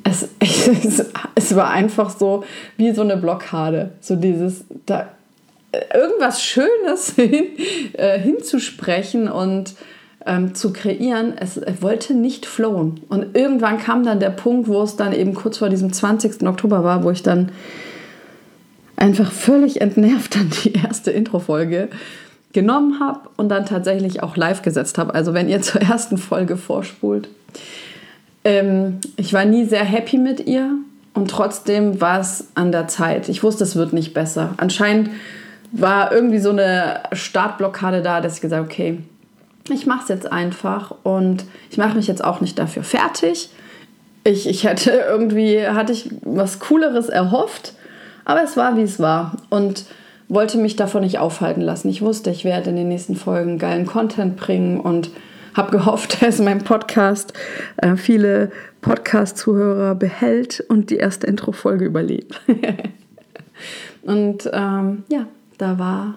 Es, 0.05 0.29
es, 0.39 1.05
es 1.35 1.55
war 1.55 1.69
einfach 1.69 2.17
so 2.17 2.45
wie 2.77 2.93
so 2.93 3.01
eine 3.01 3.17
Blockade. 3.17 3.91
So 3.99 4.15
dieses, 4.15 4.63
da, 4.85 5.09
irgendwas 5.93 6.41
Schönes 6.41 7.09
hin, 7.15 7.47
äh, 7.93 8.17
hinzusprechen 8.17 9.27
und 9.27 9.75
ähm, 10.25 10.53
zu 10.53 10.73
kreieren, 10.73 11.33
es, 11.37 11.57
es 11.57 11.81
wollte 11.81 12.13
nicht 12.13 12.45
flowen. 12.45 13.01
Und 13.09 13.35
irgendwann 13.35 13.77
kam 13.77 14.03
dann 14.03 14.19
der 14.19 14.29
Punkt, 14.29 14.67
wo 14.67 14.81
es 14.81 14.95
dann 14.95 15.13
eben 15.13 15.33
kurz 15.33 15.57
vor 15.57 15.69
diesem 15.69 15.91
20. 15.91 16.43
Oktober 16.47 16.83
war, 16.83 17.03
wo 17.03 17.11
ich 17.11 17.23
dann 17.23 17.51
einfach 18.95 19.31
völlig 19.31 19.81
entnervt 19.81 20.35
dann 20.35 20.51
die 20.63 20.73
erste 20.73 21.11
Intro-Folge 21.11 21.89
genommen 22.53 22.99
habe 22.99 23.29
und 23.37 23.49
dann 23.49 23.65
tatsächlich 23.65 24.21
auch 24.21 24.35
live 24.35 24.61
gesetzt 24.61 24.97
habe. 24.97 25.13
Also 25.15 25.33
wenn 25.33 25.49
ihr 25.49 25.61
zur 25.61 25.81
ersten 25.81 26.17
Folge 26.17 26.57
vorspult. 26.57 27.29
Ähm, 28.43 28.99
ich 29.17 29.33
war 29.33 29.45
nie 29.45 29.65
sehr 29.65 29.83
happy 29.83 30.17
mit 30.17 30.47
ihr 30.47 30.71
und 31.13 31.29
trotzdem 31.29 32.01
war 32.01 32.19
es 32.19 32.47
an 32.55 32.71
der 32.71 32.87
Zeit. 32.87 33.29
Ich 33.29 33.43
wusste, 33.43 33.63
es 33.63 33.75
wird 33.75 33.93
nicht 33.93 34.13
besser. 34.13 34.53
Anscheinend 34.57 35.09
war 35.71 36.11
irgendwie 36.11 36.39
so 36.39 36.49
eine 36.49 37.01
Startblockade 37.11 38.01
da, 38.01 38.21
dass 38.21 38.35
ich 38.35 38.41
gesagt 38.41 38.63
habe, 38.63 38.71
okay, 38.71 38.99
ich 39.69 39.85
mache 39.85 40.03
es 40.03 40.09
jetzt 40.09 40.31
einfach 40.31 40.93
und 41.03 41.45
ich 41.69 41.77
mache 41.77 41.95
mich 41.95 42.07
jetzt 42.07 42.23
auch 42.23 42.41
nicht 42.41 42.57
dafür 42.57 42.83
fertig. 42.83 43.49
Ich, 44.23 44.47
ich 44.47 44.63
hätte 44.63 44.91
irgendwie, 44.91 45.67
hatte 45.67 45.93
ich 45.93 46.09
was 46.21 46.59
Cooleres 46.59 47.09
erhofft, 47.09 47.73
aber 48.25 48.43
es 48.43 48.57
war, 48.57 48.77
wie 48.77 48.83
es 48.83 48.99
war 48.99 49.37
und 49.49 49.85
wollte 50.27 50.57
mich 50.57 50.75
davon 50.75 51.01
nicht 51.01 51.19
aufhalten 51.19 51.61
lassen. 51.61 51.89
Ich 51.89 52.01
wusste, 52.01 52.29
ich 52.29 52.45
werde 52.45 52.69
in 52.69 52.75
den 52.75 52.87
nächsten 52.87 53.15
Folgen 53.15 53.57
geilen 53.57 53.85
Content 53.85 54.37
bringen 54.37 54.79
und 54.79 55.11
habe 55.53 55.71
gehofft, 55.71 56.21
dass 56.23 56.39
mein 56.39 56.59
Podcast 56.59 57.33
äh, 57.77 57.95
viele 57.95 58.51
Podcast-Zuhörer 58.81 59.95
behält 59.95 60.63
und 60.69 60.89
die 60.89 60.97
erste 60.97 61.27
Intro-Folge 61.27 61.85
überlebt. 61.85 62.39
und 64.03 64.49
ähm, 64.53 65.03
ja, 65.09 65.27
da 65.57 65.77
war 65.77 66.15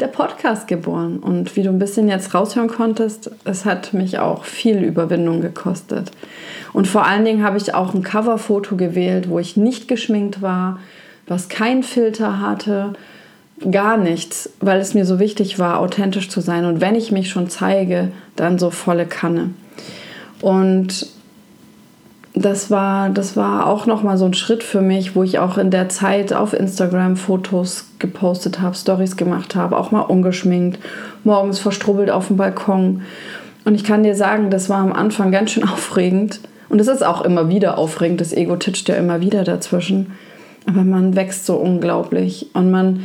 der 0.00 0.08
Podcast 0.08 0.66
geboren. 0.66 1.18
Und 1.18 1.56
wie 1.56 1.62
du 1.62 1.70
ein 1.70 1.78
bisschen 1.78 2.08
jetzt 2.08 2.34
raushören 2.34 2.68
konntest, 2.68 3.30
es 3.44 3.64
hat 3.64 3.94
mich 3.94 4.18
auch 4.18 4.44
viel 4.44 4.82
Überwindung 4.82 5.40
gekostet. 5.40 6.10
Und 6.72 6.88
vor 6.88 7.06
allen 7.06 7.24
Dingen 7.24 7.44
habe 7.44 7.56
ich 7.56 7.74
auch 7.74 7.94
ein 7.94 8.02
Coverfoto 8.02 8.76
gewählt, 8.76 9.28
wo 9.28 9.38
ich 9.38 9.56
nicht 9.56 9.88
geschminkt 9.88 10.42
war, 10.42 10.78
was 11.26 11.48
keinen 11.48 11.82
Filter 11.82 12.40
hatte, 12.40 12.94
gar 13.70 13.96
nichts, 13.96 14.50
weil 14.60 14.80
es 14.80 14.94
mir 14.94 15.04
so 15.04 15.18
wichtig 15.20 15.58
war, 15.58 15.78
authentisch 15.78 16.28
zu 16.28 16.40
sein. 16.40 16.64
Und 16.64 16.80
wenn 16.80 16.96
ich 16.96 17.12
mich 17.12 17.30
schon 17.30 17.48
zeige, 17.48 18.10
dann 18.36 18.58
so 18.58 18.70
volle 18.70 19.06
Kanne. 19.06 19.50
Und 20.40 21.06
das 22.34 22.68
war, 22.68 23.10
das 23.10 23.36
war 23.36 23.66
auch 23.66 23.86
nochmal 23.86 24.18
so 24.18 24.24
ein 24.24 24.34
Schritt 24.34 24.64
für 24.64 24.80
mich, 24.80 25.14
wo 25.14 25.22
ich 25.22 25.38
auch 25.38 25.56
in 25.56 25.70
der 25.70 25.88
Zeit 25.88 26.32
auf 26.32 26.52
Instagram 26.52 27.16
Fotos 27.16 27.86
gepostet 28.00 28.60
habe, 28.60 28.74
Stories 28.74 29.16
gemacht 29.16 29.54
habe, 29.54 29.78
auch 29.78 29.92
mal 29.92 30.00
ungeschminkt, 30.00 30.80
morgens 31.22 31.60
verstrubbelt 31.60 32.10
auf 32.10 32.26
dem 32.26 32.36
Balkon. 32.36 33.02
Und 33.64 33.76
ich 33.76 33.84
kann 33.84 34.02
dir 34.02 34.16
sagen, 34.16 34.50
das 34.50 34.68
war 34.68 34.78
am 34.78 34.92
Anfang 34.92 35.30
ganz 35.30 35.52
schön 35.52 35.62
aufregend. 35.68 36.40
Und 36.68 36.80
es 36.80 36.88
ist 36.88 37.06
auch 37.06 37.22
immer 37.22 37.48
wieder 37.48 37.78
aufregend, 37.78 38.20
das 38.20 38.32
Ego 38.32 38.56
titscht 38.56 38.88
ja 38.88 38.96
immer 38.96 39.20
wieder 39.20 39.44
dazwischen. 39.44 40.12
Aber 40.66 40.82
man 40.82 41.14
wächst 41.14 41.46
so 41.46 41.54
unglaublich 41.54 42.48
und 42.54 42.70
man, 42.70 43.04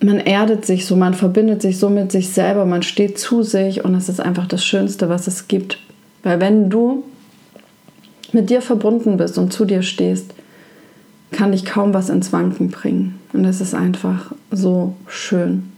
man 0.00 0.18
erdet 0.18 0.66
sich 0.66 0.84
so, 0.84 0.94
man 0.94 1.14
verbindet 1.14 1.62
sich 1.62 1.78
so 1.78 1.88
mit 1.88 2.12
sich 2.12 2.30
selber, 2.30 2.66
man 2.66 2.82
steht 2.82 3.18
zu 3.18 3.42
sich 3.42 3.82
und 3.82 3.94
das 3.94 4.10
ist 4.10 4.20
einfach 4.20 4.46
das 4.46 4.62
Schönste, 4.62 5.08
was 5.08 5.26
es 5.26 5.48
gibt. 5.48 5.78
Weil 6.22 6.40
wenn 6.40 6.68
du 6.68 7.04
mit 8.32 8.50
dir 8.50 8.62
verbunden 8.62 9.16
bist 9.16 9.38
und 9.38 9.52
zu 9.52 9.64
dir 9.64 9.82
stehst, 9.82 10.32
kann 11.30 11.52
dich 11.52 11.64
kaum 11.64 11.94
was 11.94 12.08
ins 12.08 12.32
Wanken 12.32 12.70
bringen. 12.70 13.18
Und 13.32 13.44
es 13.44 13.60
ist 13.60 13.74
einfach 13.74 14.32
so 14.50 14.94
schön. 15.06 15.72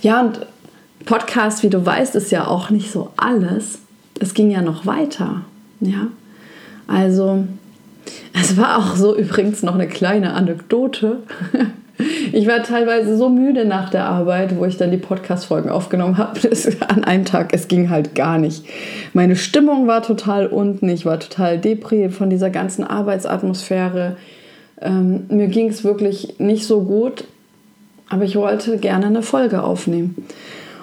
Ja, 0.00 0.20
und 0.22 0.46
Podcast, 1.04 1.62
wie 1.62 1.70
du 1.70 1.84
weißt, 1.84 2.14
ist 2.16 2.30
ja 2.30 2.46
auch 2.46 2.70
nicht 2.70 2.90
so 2.90 3.10
alles. 3.16 3.78
Es 4.18 4.34
ging 4.34 4.50
ja 4.50 4.62
noch 4.62 4.86
weiter. 4.86 5.42
Ja, 5.80 6.08
also 6.86 7.44
es 8.32 8.56
war 8.56 8.78
auch 8.78 8.96
so 8.96 9.16
übrigens 9.16 9.62
noch 9.62 9.74
eine 9.74 9.88
kleine 9.88 10.34
Anekdote. 10.34 11.22
Ich 12.32 12.46
war 12.46 12.62
teilweise 12.62 13.16
so 13.16 13.28
müde 13.28 13.64
nach 13.64 13.90
der 13.90 14.06
Arbeit, 14.06 14.56
wo 14.56 14.64
ich 14.64 14.76
dann 14.76 14.90
die 14.90 14.96
Podcast-Folgen 14.96 15.70
aufgenommen 15.70 16.18
habe. 16.18 16.40
An 16.88 17.04
einem 17.04 17.24
Tag, 17.24 17.52
es 17.52 17.68
ging 17.68 17.90
halt 17.90 18.14
gar 18.14 18.38
nicht. 18.38 18.64
Meine 19.12 19.36
Stimmung 19.36 19.86
war 19.86 20.02
total 20.02 20.46
unten, 20.46 20.88
ich 20.88 21.06
war 21.06 21.18
total 21.20 21.58
deprimiert 21.58 22.12
von 22.12 22.30
dieser 22.30 22.50
ganzen 22.50 22.84
Arbeitsatmosphäre. 22.84 24.16
Ähm, 24.80 25.24
mir 25.28 25.48
ging 25.48 25.68
es 25.68 25.84
wirklich 25.84 26.38
nicht 26.38 26.66
so 26.66 26.82
gut, 26.82 27.24
aber 28.08 28.24
ich 28.24 28.36
wollte 28.36 28.78
gerne 28.78 29.06
eine 29.06 29.22
Folge 29.22 29.62
aufnehmen. 29.62 30.26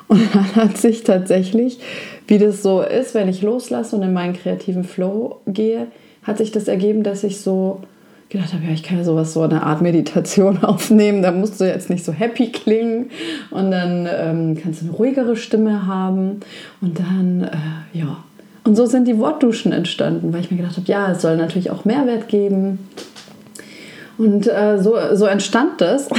Und 0.07 0.21
dann 0.33 0.55
hat 0.55 0.77
sich 0.77 1.03
tatsächlich, 1.03 1.79
wie 2.27 2.37
das 2.37 2.61
so 2.61 2.81
ist, 2.81 3.13
wenn 3.13 3.29
ich 3.29 3.41
loslasse 3.41 3.95
und 3.95 4.03
in 4.03 4.13
meinen 4.13 4.33
kreativen 4.33 4.83
Flow 4.83 5.39
gehe, 5.47 5.87
hat 6.23 6.37
sich 6.37 6.51
das 6.51 6.67
ergeben, 6.67 7.03
dass 7.03 7.23
ich 7.23 7.39
so 7.39 7.81
gedacht 8.29 8.53
habe, 8.53 8.63
ja, 8.65 8.71
ich 8.71 8.83
kann 8.83 8.97
ja 8.97 9.03
sowas, 9.03 9.33
so 9.33 9.41
eine 9.41 9.63
Art 9.63 9.81
Meditation 9.81 10.63
aufnehmen, 10.63 11.21
da 11.21 11.31
musst 11.31 11.59
du 11.59 11.65
jetzt 11.65 11.89
nicht 11.89 12.05
so 12.05 12.11
happy 12.11 12.51
klingen 12.51 13.09
und 13.49 13.71
dann 13.71 14.07
ähm, 14.11 14.57
kannst 14.61 14.81
du 14.81 14.85
eine 14.85 14.95
ruhigere 14.95 15.35
Stimme 15.35 15.87
haben 15.87 16.41
und 16.81 16.99
dann, 16.99 17.43
äh, 17.43 17.97
ja. 17.97 18.23
Und 18.65 18.75
so 18.75 18.85
sind 18.85 19.07
die 19.07 19.17
Wortduschen 19.17 19.71
entstanden, 19.71 20.31
weil 20.31 20.41
ich 20.41 20.51
mir 20.51 20.57
gedacht 20.57 20.77
habe, 20.77 20.87
ja, 20.87 21.11
es 21.11 21.21
soll 21.21 21.37
natürlich 21.37 21.71
auch 21.71 21.85
Mehrwert 21.85 22.27
geben. 22.27 22.77
Und 24.17 24.47
äh, 24.47 24.77
so, 24.79 24.95
so 25.13 25.25
entstand 25.25 25.79
das. 25.79 26.09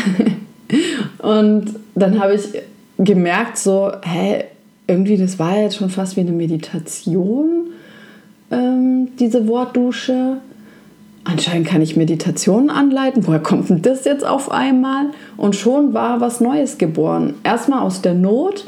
und 1.18 1.66
dann 1.94 2.18
habe 2.18 2.34
ich 2.34 2.48
gemerkt, 2.98 3.58
so, 3.58 3.92
hä, 4.02 4.44
irgendwie, 4.86 5.16
das 5.16 5.38
war 5.38 5.58
jetzt 5.58 5.76
schon 5.76 5.90
fast 5.90 6.16
wie 6.16 6.20
eine 6.20 6.32
Meditation, 6.32 7.68
ähm, 8.50 9.08
diese 9.18 9.46
Wortdusche 9.46 10.38
anscheinend 11.24 11.66
kann 11.66 11.82
ich 11.82 11.96
Meditationen 11.96 12.70
anleiten. 12.70 13.26
Woher 13.26 13.40
kommt 13.40 13.70
denn 13.70 13.82
das 13.82 14.04
jetzt 14.04 14.24
auf 14.24 14.50
einmal? 14.50 15.06
Und 15.36 15.56
schon 15.56 15.94
war 15.94 16.20
was 16.20 16.40
Neues 16.40 16.78
geboren. 16.78 17.34
Erstmal 17.44 17.80
aus 17.80 18.02
der 18.02 18.14
Not 18.14 18.66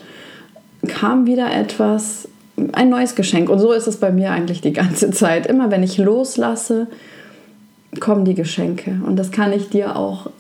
kam 0.89 1.27
wieder 1.27 1.53
etwas, 1.53 2.29
ein 2.73 2.91
neues 2.91 3.15
Geschenk. 3.15 3.49
Und 3.49 3.59
so 3.59 3.73
ist 3.73 3.87
es 3.87 3.97
bei 3.97 4.11
mir 4.11 4.31
eigentlich 4.31 4.61
die 4.61 4.73
ganze 4.73 5.11
Zeit. 5.11 5.47
Immer 5.47 5.71
wenn 5.71 5.83
ich 5.83 5.99
loslasse, 5.99 6.89
kommen 8.01 8.25
die 8.25 8.35
Geschenke. 8.35 9.01
Und 9.07 9.17
das 9.17 9.31
kann 9.31 9.53
ich 9.53 9.69
dir 9.69 9.97
auch 9.97 10.31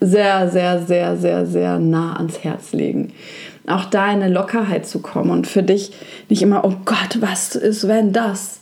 sehr, 0.00 0.48
sehr, 0.48 0.82
sehr, 0.82 1.16
sehr, 1.16 1.46
sehr 1.46 1.78
nah 1.78 2.16
ans 2.16 2.42
Herz 2.42 2.72
legen. 2.72 3.12
Auch 3.66 3.84
da 3.84 4.06
in 4.06 4.22
eine 4.22 4.32
Lockerheit 4.32 4.86
zu 4.86 5.00
kommen 5.00 5.30
und 5.30 5.46
für 5.46 5.62
dich 5.62 5.92
nicht 6.28 6.42
immer, 6.42 6.64
oh 6.64 6.74
Gott, 6.84 7.18
was 7.20 7.54
ist, 7.54 7.86
wenn 7.86 8.12
das? 8.12 8.60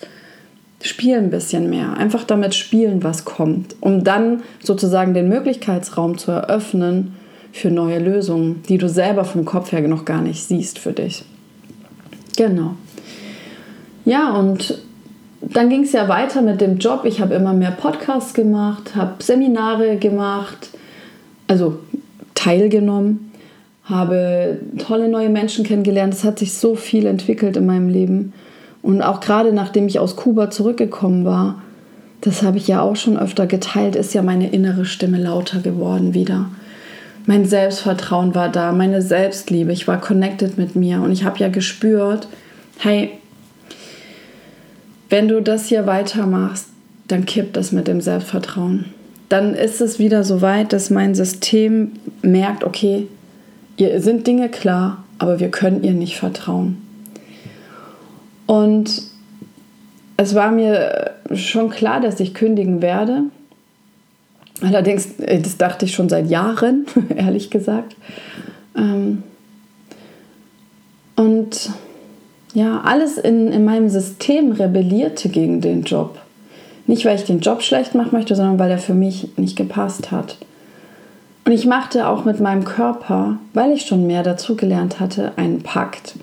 Spiel 0.80 1.16
ein 1.16 1.30
bisschen 1.30 1.68
mehr. 1.70 1.96
Einfach 1.96 2.24
damit 2.24 2.54
spielen, 2.54 3.02
was 3.02 3.24
kommt, 3.24 3.74
um 3.80 4.04
dann 4.04 4.42
sozusagen 4.62 5.12
den 5.12 5.28
Möglichkeitsraum 5.28 6.18
zu 6.18 6.30
eröffnen 6.30 7.16
für 7.52 7.70
neue 7.70 7.98
Lösungen, 7.98 8.62
die 8.68 8.78
du 8.78 8.88
selber 8.88 9.24
vom 9.24 9.44
Kopf 9.44 9.72
her 9.72 9.86
noch 9.88 10.04
gar 10.04 10.22
nicht 10.22 10.44
siehst 10.44 10.78
für 10.78 10.92
dich. 10.92 11.24
Genau. 12.36 12.76
Ja, 14.04 14.30
und 14.34 14.78
dann 15.40 15.68
ging 15.68 15.82
es 15.82 15.92
ja 15.92 16.08
weiter 16.08 16.42
mit 16.42 16.60
dem 16.60 16.78
Job. 16.78 17.02
Ich 17.04 17.20
habe 17.20 17.34
immer 17.34 17.52
mehr 17.52 17.70
Podcasts 17.70 18.34
gemacht, 18.34 18.94
habe 18.94 19.22
Seminare 19.22 19.96
gemacht, 19.96 20.70
also 21.46 21.78
teilgenommen, 22.34 23.32
habe 23.84 24.60
tolle 24.78 25.08
neue 25.08 25.28
Menschen 25.28 25.64
kennengelernt. 25.64 26.14
Es 26.14 26.24
hat 26.24 26.38
sich 26.38 26.54
so 26.54 26.74
viel 26.74 27.06
entwickelt 27.06 27.56
in 27.56 27.66
meinem 27.66 27.88
Leben. 27.88 28.32
Und 28.82 29.02
auch 29.02 29.20
gerade 29.20 29.52
nachdem 29.52 29.86
ich 29.86 29.98
aus 29.98 30.16
Kuba 30.16 30.50
zurückgekommen 30.50 31.24
war, 31.24 31.62
das 32.20 32.42
habe 32.42 32.58
ich 32.58 32.66
ja 32.66 32.80
auch 32.80 32.96
schon 32.96 33.18
öfter 33.18 33.46
geteilt, 33.46 33.96
ist 33.96 34.14
ja 34.14 34.22
meine 34.22 34.50
innere 34.50 34.84
Stimme 34.84 35.18
lauter 35.18 35.60
geworden 35.60 36.14
wieder. 36.14 36.46
Mein 37.26 37.44
Selbstvertrauen 37.44 38.34
war 38.34 38.48
da, 38.48 38.72
meine 38.72 39.02
Selbstliebe, 39.02 39.72
ich 39.72 39.86
war 39.86 40.00
connected 40.00 40.58
mit 40.58 40.74
mir 40.74 41.02
und 41.02 41.12
ich 41.12 41.24
habe 41.24 41.38
ja 41.38 41.48
gespürt, 41.48 42.26
hey, 42.78 43.10
wenn 45.10 45.28
du 45.28 45.40
das 45.40 45.66
hier 45.66 45.86
weitermachst, 45.86 46.68
dann 47.06 47.24
kippt 47.24 47.56
das 47.56 47.72
mit 47.72 47.88
dem 47.88 48.00
Selbstvertrauen. 48.00 48.86
Dann 49.28 49.54
ist 49.54 49.80
es 49.80 49.98
wieder 49.98 50.24
so 50.24 50.40
weit, 50.40 50.72
dass 50.72 50.90
mein 50.90 51.14
System 51.14 51.92
merkt, 52.22 52.64
okay, 52.64 53.06
ihr 53.76 54.00
sind 54.00 54.26
Dinge 54.26 54.48
klar, 54.48 55.04
aber 55.18 55.38
wir 55.38 55.50
können 55.50 55.82
ihr 55.84 55.92
nicht 55.92 56.16
vertrauen. 56.16 56.78
Und 58.48 59.02
es 60.16 60.34
war 60.34 60.50
mir 60.50 61.10
schon 61.34 61.68
klar, 61.68 62.00
dass 62.00 62.18
ich 62.18 62.32
kündigen 62.32 62.80
werde. 62.80 63.24
Allerdings, 64.62 65.20
äh, 65.20 65.38
das 65.38 65.58
dachte 65.58 65.84
ich 65.84 65.94
schon 65.94 66.08
seit 66.08 66.30
Jahren, 66.30 66.86
ehrlich 67.14 67.50
gesagt. 67.50 67.94
Ähm, 68.74 69.22
und 71.14 71.70
ja, 72.54 72.80
alles 72.80 73.18
in, 73.18 73.52
in 73.52 73.66
meinem 73.66 73.90
System 73.90 74.52
rebellierte 74.52 75.28
gegen 75.28 75.60
den 75.60 75.82
Job. 75.82 76.18
Nicht, 76.86 77.04
weil 77.04 77.16
ich 77.16 77.24
den 77.24 77.40
Job 77.40 77.60
schlecht 77.60 77.94
machen 77.94 78.12
möchte, 78.12 78.34
sondern 78.34 78.58
weil 78.58 78.70
er 78.70 78.78
für 78.78 78.94
mich 78.94 79.36
nicht 79.36 79.56
gepasst 79.56 80.10
hat. 80.10 80.38
Und 81.44 81.52
ich 81.52 81.66
machte 81.66 82.08
auch 82.08 82.24
mit 82.24 82.40
meinem 82.40 82.64
Körper, 82.64 83.36
weil 83.52 83.72
ich 83.72 83.82
schon 83.82 84.06
mehr 84.06 84.22
dazugelernt 84.22 85.00
hatte, 85.00 85.32
einen 85.36 85.62
Pakt. 85.62 86.14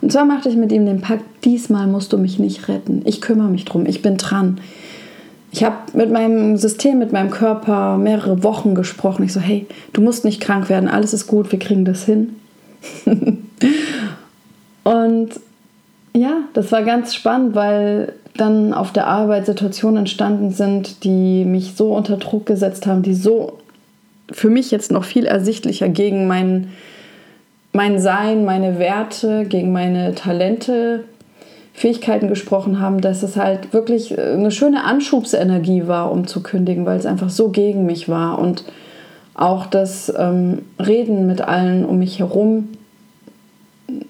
Und 0.00 0.12
zwar 0.12 0.24
machte 0.24 0.48
ich 0.48 0.56
mit 0.56 0.72
ihm 0.72 0.86
den 0.86 1.00
Pakt, 1.00 1.24
diesmal 1.44 1.86
musst 1.86 2.12
du 2.12 2.18
mich 2.18 2.38
nicht 2.38 2.68
retten. 2.68 3.02
Ich 3.04 3.20
kümmere 3.20 3.48
mich 3.48 3.64
drum, 3.64 3.86
ich 3.86 4.02
bin 4.02 4.16
dran. 4.16 4.60
Ich 5.50 5.64
habe 5.64 5.76
mit 5.94 6.10
meinem 6.10 6.56
System, 6.56 6.98
mit 6.98 7.12
meinem 7.12 7.30
Körper 7.30 7.96
mehrere 7.96 8.42
Wochen 8.42 8.74
gesprochen. 8.74 9.24
Ich 9.24 9.32
so, 9.32 9.40
hey, 9.40 9.66
du 9.92 10.02
musst 10.02 10.24
nicht 10.24 10.40
krank 10.40 10.68
werden, 10.68 10.88
alles 10.88 11.14
ist 11.14 11.26
gut, 11.26 11.50
wir 11.52 11.58
kriegen 11.58 11.84
das 11.84 12.04
hin. 12.04 12.36
und 14.84 15.30
ja, 16.14 16.42
das 16.52 16.70
war 16.72 16.82
ganz 16.82 17.14
spannend, 17.14 17.54
weil 17.54 18.12
dann 18.36 18.72
auf 18.72 18.92
der 18.92 19.06
Arbeit 19.06 19.46
Situationen 19.46 19.98
entstanden 19.98 20.50
sind, 20.52 21.04
die 21.04 21.44
mich 21.44 21.74
so 21.76 21.94
unter 21.94 22.16
Druck 22.16 22.46
gesetzt 22.46 22.86
haben, 22.86 23.02
die 23.02 23.14
so 23.14 23.58
für 24.30 24.50
mich 24.50 24.70
jetzt 24.70 24.92
noch 24.92 25.04
viel 25.04 25.26
ersichtlicher 25.26 25.88
gegen 25.88 26.26
meinen 26.26 26.72
mein 27.78 28.00
Sein, 28.00 28.44
meine 28.44 28.80
Werte, 28.80 29.44
gegen 29.44 29.70
meine 29.70 30.12
Talente, 30.16 31.04
Fähigkeiten 31.74 32.26
gesprochen 32.26 32.80
haben, 32.80 33.00
dass 33.00 33.22
es 33.22 33.36
halt 33.36 33.72
wirklich 33.72 34.18
äh, 34.18 34.32
eine 34.32 34.50
schöne 34.50 34.82
Anschubsenergie 34.82 35.86
war, 35.86 36.10
um 36.10 36.26
zu 36.26 36.42
kündigen, 36.42 36.86
weil 36.86 36.98
es 36.98 37.06
einfach 37.06 37.30
so 37.30 37.50
gegen 37.50 37.86
mich 37.86 38.08
war. 38.08 38.40
Und 38.40 38.64
auch 39.34 39.64
das 39.66 40.12
ähm, 40.18 40.62
Reden 40.84 41.28
mit 41.28 41.40
allen 41.40 41.84
um 41.84 42.00
mich 42.00 42.18
herum 42.18 42.70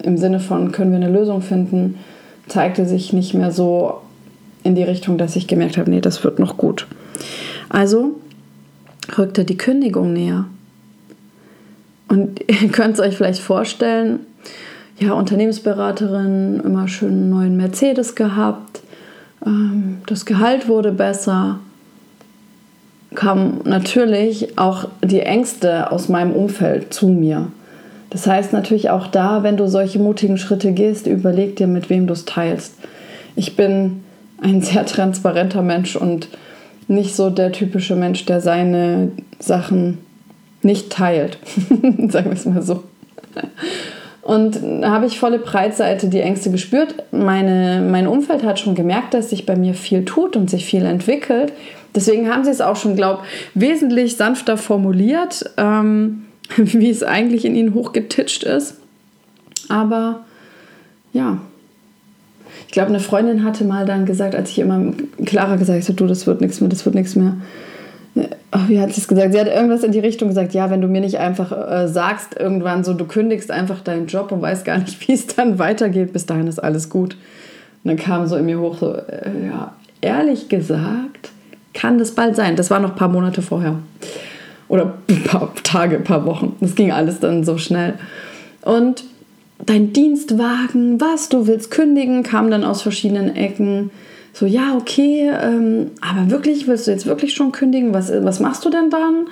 im 0.03 0.17
Sinne 0.17 0.41
von, 0.41 0.73
können 0.73 0.93
wir 0.93 0.97
eine 0.97 1.11
Lösung 1.11 1.43
finden, 1.43 1.99
zeigte 2.47 2.87
sich 2.87 3.13
nicht 3.13 3.35
mehr 3.35 3.51
so 3.51 3.99
in 4.63 4.77
die 4.77 4.83
Richtung, 4.83 5.19
dass 5.19 5.37
ich 5.37 5.47
gemerkt 5.47 5.77
habe, 5.77 5.91
nee, 5.91 6.01
das 6.01 6.25
wird 6.25 6.39
noch 6.39 6.57
gut. 6.57 6.87
Also 7.69 8.13
rückte 9.19 9.45
die 9.45 9.59
Kündigung 9.59 10.15
näher. 10.15 10.47
Und 12.09 12.41
ihr 12.49 12.69
könnt 12.71 12.95
es 12.95 13.01
euch 13.01 13.17
vielleicht 13.17 13.43
vorstellen, 13.43 14.21
ja, 14.99 15.13
Unternehmensberaterin, 15.13 16.61
immer 16.65 16.89
schön 16.89 17.11
einen 17.11 17.31
neuen 17.31 17.57
Mercedes 17.57 18.17
gehabt, 18.17 18.81
ähm, 19.47 19.99
das 20.07 20.27
Gehalt 20.27 20.69
wurde 20.69 20.93
besser. 20.93 21.61
kamen 23.15 23.61
natürlich 23.65 24.59
auch 24.59 24.89
die 25.03 25.21
Ängste 25.21 25.91
aus 25.93 26.09
meinem 26.09 26.33
Umfeld 26.33 26.93
zu 26.93 27.09
mir. 27.09 27.49
Das 28.11 28.27
heißt 28.27 28.53
natürlich 28.53 28.91
auch 28.91 29.07
da, 29.07 29.43
wenn 29.43 29.57
du 29.57 29.69
solche 29.69 29.99
mutigen 29.99 30.39
Schritte 30.39 30.73
gehst, 30.73 31.07
überleg 31.07 31.57
dir, 31.57 31.67
mit 31.67 31.91
wem 31.91 32.07
du 32.07 32.13
es 32.15 32.25
teilst. 32.25 32.75
Ich 33.37 33.57
bin 33.57 34.03
ein 34.43 34.63
sehr 34.63 34.85
transparenter 34.85 35.63
Mensch 35.63 35.97
und 35.97 36.29
nicht 36.89 37.15
so 37.15 37.31
der 37.31 37.53
typische 37.53 37.97
Mensch, 37.97 38.25
der 38.25 38.41
seine 38.41 39.13
Sachen 39.39 39.99
nicht 40.63 40.91
teilt. 40.91 41.39
Sagen 42.09 42.27
wir 42.27 42.33
es 42.33 42.47
mal 42.47 42.63
so. 42.63 42.85
Und 44.23 44.61
da 44.83 44.91
habe 44.91 45.07
ich 45.07 45.19
volle 45.19 45.39
Breitseite 45.39 46.09
die 46.09 46.21
Ängste 46.21 46.51
gespürt. 46.51 46.95
Meine, 47.13 47.81
mein 47.81 48.07
Umfeld 48.07 48.43
hat 48.43 48.59
schon 48.59 48.75
gemerkt, 48.75 49.15
dass 49.15 49.31
sich 49.31 49.47
bei 49.47 49.57
mir 49.57 49.73
viel 49.75 50.05
tut 50.05 50.37
und 50.37 50.51
sich 50.51 50.67
viel 50.67 50.85
entwickelt. 50.85 51.53
Deswegen 51.95 52.29
haben 52.31 52.45
sie 52.45 52.51
es 52.51 52.61
auch 52.61 52.77
schon, 52.77 52.95
glaube 52.95 53.23
ich, 53.55 53.61
wesentlich 53.63 54.17
sanfter 54.17 54.59
formuliert, 54.59 55.51
ähm, 55.57 56.27
wie 56.57 56.91
es 56.91 57.03
eigentlich 57.03 57.45
in 57.45 57.55
ihnen 57.55 57.73
hochgetitscht 57.75 58.45
ist. 58.45 58.77
Aber 59.71 60.25
ja, 61.13 61.39
ich 62.67 62.73
glaube, 62.73 62.91
eine 62.91 63.01
Freundin 63.01 63.45
hatte 63.45 63.65
mal 63.65 63.87
dann 63.87 64.05
gesagt, 64.05 64.35
als 64.35 64.51
ich 64.51 64.59
immer 64.59 64.93
klarer 65.25 65.57
gesagt 65.57 65.83
habe, 65.83 65.95
du, 65.95 66.07
das 66.07 66.27
wird 66.27 66.43
nichts 66.43 66.61
mehr, 66.61 66.69
das 66.69 66.85
wird 66.85 66.95
nichts 66.95 67.17
mehr. 67.17 67.37
Wie 68.67 68.81
hat 68.81 68.93
sie 68.93 69.01
es 69.01 69.09
gesagt? 69.09 69.33
Sie 69.33 69.41
hat 69.41 69.47
irgendwas 69.47 69.83
in 69.83 69.93
die 69.93 69.99
Richtung 69.99 70.29
gesagt, 70.29 70.55
ja, 70.55 70.71
wenn 70.71 70.81
du 70.81 70.89
mir 70.89 71.01
nicht 71.01 71.19
einfach 71.19 71.53
äh, 71.53 71.89
sagst, 71.89 72.39
irgendwann 72.39 72.85
so, 72.85 72.95
du 72.95 73.05
kündigst 73.05 73.51
einfach 73.51 73.81
deinen 73.81 74.07
Job 74.07 74.33
und 74.33 74.41
weißt 74.41 74.65
gar 74.65 74.79
nicht, 74.79 75.07
wie 75.09 75.13
es 75.13 75.27
dann 75.27 75.59
weitergeht, 75.59 76.13
bis 76.13 76.27
dahin 76.27 76.47
ist 76.47 76.59
alles 76.59 76.89
gut. 76.89 77.17
Und 77.85 77.89
dann 77.91 77.97
kam 77.97 78.27
so 78.27 78.37
in 78.37 78.47
mir 78.47 78.59
hoch, 78.59 78.79
so, 78.79 78.95
äh, 78.95 79.31
ja, 79.47 79.73
ehrlich 80.01 80.49
gesagt, 80.49 81.31
kann 81.75 81.99
das 81.99 82.13
bald 82.13 82.37
sein. 82.37 82.57
Das 82.57 82.71
war 82.71 82.81
noch 82.81 82.91
ein 82.91 82.97
paar 82.97 83.09
Monate 83.09 83.43
vorher. 83.43 83.77
Oder 84.69 84.95
ein 85.09 85.23
paar 85.25 85.53
Tage, 85.63 85.97
ein 85.97 86.05
paar 86.05 86.27
Wochen. 86.27 86.57
Das 86.61 86.75
ging 86.75 86.93
alles 86.93 87.21
dann 87.21 87.45
so 87.45 87.59
schnell. 87.59 87.95
Und 88.63 89.05
dein 89.65 89.93
Dienstwagen, 89.93 91.01
was, 91.01 91.29
du 91.29 91.47
willst 91.47 91.71
kündigen, 91.71 92.23
kam 92.23 92.51
dann 92.51 92.65
aus 92.65 92.83
verschiedenen 92.83 93.35
Ecken. 93.35 93.91
So, 94.33 94.47
ja, 94.47 94.77
okay, 94.77 95.31
ähm, 95.43 95.91
aber 96.01 96.31
wirklich, 96.31 96.69
willst 96.69 96.87
du 96.87 96.93
jetzt 96.93 97.07
wirklich 97.07 97.35
schon 97.35 97.51
kündigen? 97.51 97.93
Was, 97.93 98.13
was 98.23 98.41
machst 98.41 98.65
du 98.65 98.71
denn 98.71 98.91
dann? 98.91 99.27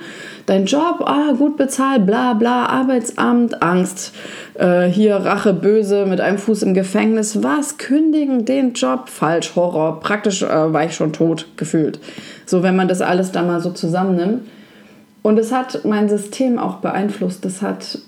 Dein 0.45 0.65
Job, 0.65 1.01
ah, 1.05 1.33
gut 1.37 1.55
bezahlt, 1.55 2.05
bla 2.05 2.33
bla, 2.33 2.65
Arbeitsamt, 2.65 3.61
Angst, 3.61 4.13
äh, 4.55 4.85
hier 4.85 5.15
Rache, 5.15 5.53
böse, 5.53 6.05
mit 6.05 6.19
einem 6.19 6.37
Fuß 6.37 6.63
im 6.63 6.73
Gefängnis. 6.73 7.41
Was? 7.43 7.77
Kündigen 7.77 8.45
den 8.45 8.73
Job? 8.73 9.09
Falsch, 9.09 9.55
Horror. 9.55 9.99
Praktisch 9.99 10.41
äh, 10.41 10.73
war 10.73 10.83
ich 10.83 10.95
schon 10.95 11.13
tot 11.13 11.47
gefühlt. 11.57 11.99
So, 12.45 12.63
wenn 12.63 12.75
man 12.75 12.87
das 12.87 13.01
alles 13.01 13.31
da 13.31 13.43
mal 13.43 13.61
so 13.61 13.71
zusammennimmt. 13.71 14.41
Und 15.21 15.37
es 15.37 15.51
hat 15.51 15.85
mein 15.85 16.09
System 16.09 16.57
auch 16.57 16.77
beeinflusst. 16.77 17.45
Das 17.45 17.61
hat 17.61 17.99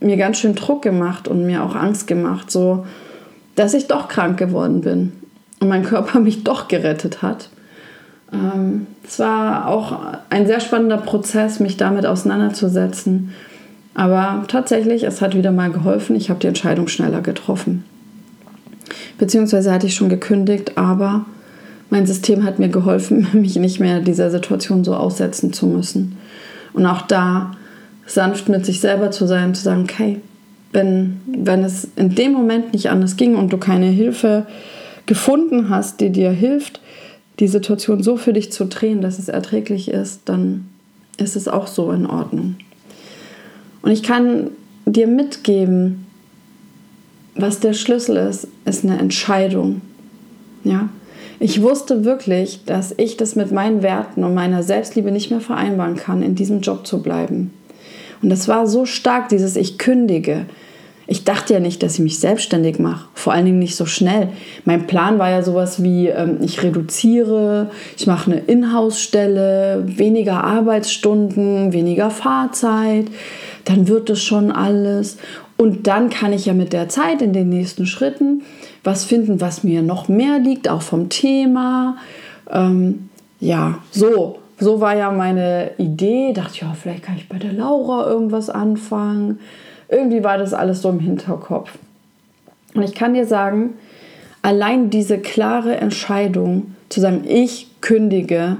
mir 0.00 0.16
ganz 0.16 0.38
schön 0.38 0.54
Druck 0.54 0.82
gemacht 0.82 1.28
und 1.28 1.44
mir 1.44 1.64
auch 1.64 1.74
Angst 1.74 2.06
gemacht, 2.06 2.50
so 2.50 2.86
dass 3.56 3.74
ich 3.74 3.88
doch 3.88 4.06
krank 4.06 4.38
geworden 4.38 4.82
bin 4.82 5.12
und 5.60 5.68
mein 5.68 5.84
Körper 5.84 6.20
mich 6.20 6.44
doch 6.44 6.68
gerettet 6.68 7.22
hat. 7.22 7.48
Ähm, 8.32 8.86
es 9.06 9.18
war 9.18 9.68
auch 9.68 9.98
ein 10.30 10.46
sehr 10.46 10.60
spannender 10.60 10.98
Prozess, 10.98 11.60
mich 11.60 11.76
damit 11.76 12.06
auseinanderzusetzen. 12.06 13.32
Aber 13.94 14.44
tatsächlich, 14.46 15.02
es 15.02 15.20
hat 15.20 15.34
wieder 15.34 15.50
mal 15.50 15.72
geholfen. 15.72 16.14
Ich 16.14 16.30
habe 16.30 16.38
die 16.40 16.46
Entscheidung 16.46 16.88
schneller 16.88 17.20
getroffen. 17.20 17.84
Beziehungsweise 19.18 19.72
hatte 19.72 19.86
ich 19.86 19.94
schon 19.94 20.08
gekündigt, 20.08 20.78
aber 20.78 21.24
mein 21.90 22.06
System 22.06 22.44
hat 22.44 22.58
mir 22.58 22.68
geholfen, 22.68 23.26
mich 23.32 23.56
nicht 23.56 23.80
mehr 23.80 24.00
dieser 24.00 24.30
Situation 24.30 24.84
so 24.84 24.94
aussetzen 24.94 25.52
zu 25.52 25.66
müssen. 25.66 26.16
Und 26.74 26.86
auch 26.86 27.02
da 27.02 27.52
sanft 28.06 28.48
mit 28.48 28.64
sich 28.64 28.80
selber 28.80 29.10
zu 29.10 29.26
sein, 29.26 29.54
zu 29.54 29.62
sagen, 29.62 29.82
okay, 29.82 30.20
wenn, 30.72 31.20
wenn 31.26 31.64
es 31.64 31.88
in 31.96 32.14
dem 32.14 32.32
Moment 32.32 32.72
nicht 32.72 32.90
anders 32.90 33.16
ging 33.16 33.36
und 33.36 33.52
du 33.52 33.58
keine 33.58 33.86
Hilfe 33.86 34.46
gefunden 35.08 35.68
hast, 35.70 36.00
die 36.00 36.10
dir 36.10 36.30
hilft, 36.30 36.80
die 37.40 37.48
Situation 37.48 38.02
so 38.02 38.16
für 38.16 38.32
dich 38.32 38.52
zu 38.52 38.66
drehen, 38.66 39.00
dass 39.00 39.18
es 39.18 39.28
erträglich 39.28 39.90
ist, 39.90 40.22
dann 40.26 40.68
ist 41.16 41.34
es 41.34 41.48
auch 41.48 41.66
so 41.66 41.90
in 41.90 42.06
Ordnung. 42.06 42.56
Und 43.82 43.90
ich 43.90 44.04
kann 44.04 44.50
dir 44.86 45.08
mitgeben, 45.08 46.06
was 47.34 47.60
der 47.60 47.72
Schlüssel 47.72 48.16
ist, 48.16 48.48
ist 48.64 48.84
eine 48.84 48.98
Entscheidung. 48.98 49.80
Ja? 50.64 50.88
Ich 51.40 51.62
wusste 51.62 52.04
wirklich, 52.04 52.64
dass 52.66 52.92
ich 52.96 53.16
das 53.16 53.36
mit 53.36 53.52
meinen 53.52 53.82
Werten 53.82 54.24
und 54.24 54.34
meiner 54.34 54.62
Selbstliebe 54.62 55.12
nicht 55.12 55.30
mehr 55.30 55.40
vereinbaren 55.40 55.96
kann, 55.96 56.22
in 56.22 56.34
diesem 56.34 56.60
Job 56.60 56.86
zu 56.86 57.00
bleiben. 57.00 57.52
Und 58.20 58.30
das 58.30 58.48
war 58.48 58.66
so 58.66 58.84
stark, 58.84 59.28
dieses 59.28 59.54
Ich 59.54 59.78
kündige. 59.78 60.46
Ich 61.10 61.24
dachte 61.24 61.54
ja 61.54 61.60
nicht, 61.60 61.82
dass 61.82 61.94
ich 61.94 62.00
mich 62.00 62.20
selbstständig 62.20 62.78
mache. 62.78 63.06
Vor 63.14 63.32
allen 63.32 63.46
Dingen 63.46 63.58
nicht 63.58 63.76
so 63.76 63.86
schnell. 63.86 64.28
Mein 64.66 64.86
Plan 64.86 65.18
war 65.18 65.30
ja 65.30 65.42
sowas 65.42 65.82
wie, 65.82 66.08
ähm, 66.08 66.36
ich 66.42 66.62
reduziere, 66.62 67.70
ich 67.96 68.06
mache 68.06 68.30
eine 68.30 68.40
Inhouse-Stelle, 68.40 69.84
weniger 69.86 70.44
Arbeitsstunden, 70.44 71.72
weniger 71.72 72.10
Fahrzeit. 72.10 73.06
Dann 73.64 73.88
wird 73.88 74.10
es 74.10 74.22
schon 74.22 74.52
alles. 74.52 75.16
Und 75.56 75.86
dann 75.86 76.10
kann 76.10 76.34
ich 76.34 76.44
ja 76.44 76.52
mit 76.52 76.74
der 76.74 76.90
Zeit 76.90 77.22
in 77.22 77.32
den 77.32 77.48
nächsten 77.48 77.86
Schritten 77.86 78.42
was 78.84 79.04
finden, 79.04 79.40
was 79.40 79.64
mir 79.64 79.82
noch 79.82 80.08
mehr 80.08 80.38
liegt, 80.38 80.68
auch 80.68 80.82
vom 80.82 81.08
Thema. 81.08 81.96
Ähm, 82.50 83.08
ja, 83.40 83.78
so 83.90 84.38
so 84.60 84.80
war 84.80 84.96
ja 84.96 85.10
meine 85.10 85.70
Idee. 85.78 86.32
Dachte 86.32 86.50
ich, 86.54 86.60
ja, 86.62 86.74
vielleicht 86.80 87.04
kann 87.04 87.16
ich 87.16 87.28
bei 87.28 87.38
der 87.38 87.52
Laura 87.52 88.06
irgendwas 88.08 88.50
anfangen. 88.50 89.38
Irgendwie 89.88 90.22
war 90.22 90.38
das 90.38 90.54
alles 90.54 90.82
so 90.82 90.90
im 90.90 91.00
Hinterkopf. 91.00 91.70
Und 92.74 92.82
ich 92.82 92.94
kann 92.94 93.14
dir 93.14 93.26
sagen, 93.26 93.74
allein 94.42 94.90
diese 94.90 95.18
klare 95.18 95.76
Entscheidung 95.76 96.74
zu 96.88 97.00
sagen, 97.00 97.24
ich 97.26 97.68
kündige, 97.80 98.56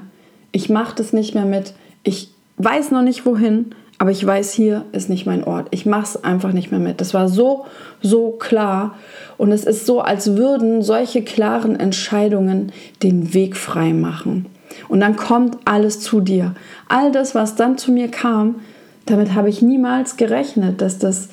ich 0.52 0.68
mache 0.68 0.96
das 0.96 1.12
nicht 1.12 1.34
mehr 1.34 1.44
mit, 1.44 1.74
ich 2.02 2.30
weiß 2.56 2.90
noch 2.90 3.02
nicht 3.02 3.26
wohin, 3.26 3.74
aber 3.98 4.12
ich 4.12 4.24
weiß, 4.24 4.52
hier 4.52 4.84
ist 4.92 5.08
nicht 5.10 5.26
mein 5.26 5.42
Ort. 5.42 5.66
Ich 5.72 5.84
mache 5.84 6.04
es 6.04 6.24
einfach 6.24 6.52
nicht 6.52 6.70
mehr 6.70 6.80
mit. 6.80 7.00
Das 7.00 7.14
war 7.14 7.28
so, 7.28 7.66
so 8.00 8.30
klar. 8.30 8.94
Und 9.36 9.50
es 9.50 9.64
ist 9.64 9.86
so, 9.86 10.00
als 10.00 10.36
würden 10.36 10.82
solche 10.82 11.22
klaren 11.22 11.78
Entscheidungen 11.78 12.72
den 13.02 13.34
Weg 13.34 13.56
frei 13.56 13.92
machen. 13.92 14.46
Und 14.88 15.00
dann 15.00 15.16
kommt 15.16 15.58
alles 15.64 15.98
zu 15.98 16.20
dir. 16.20 16.54
All 16.88 17.10
das, 17.10 17.34
was 17.34 17.56
dann 17.56 17.76
zu 17.76 17.90
mir 17.90 18.08
kam, 18.08 18.56
damit 19.10 19.34
habe 19.34 19.48
ich 19.48 19.62
niemals 19.62 20.16
gerechnet, 20.16 20.80
dass 20.80 20.98
das. 20.98 21.28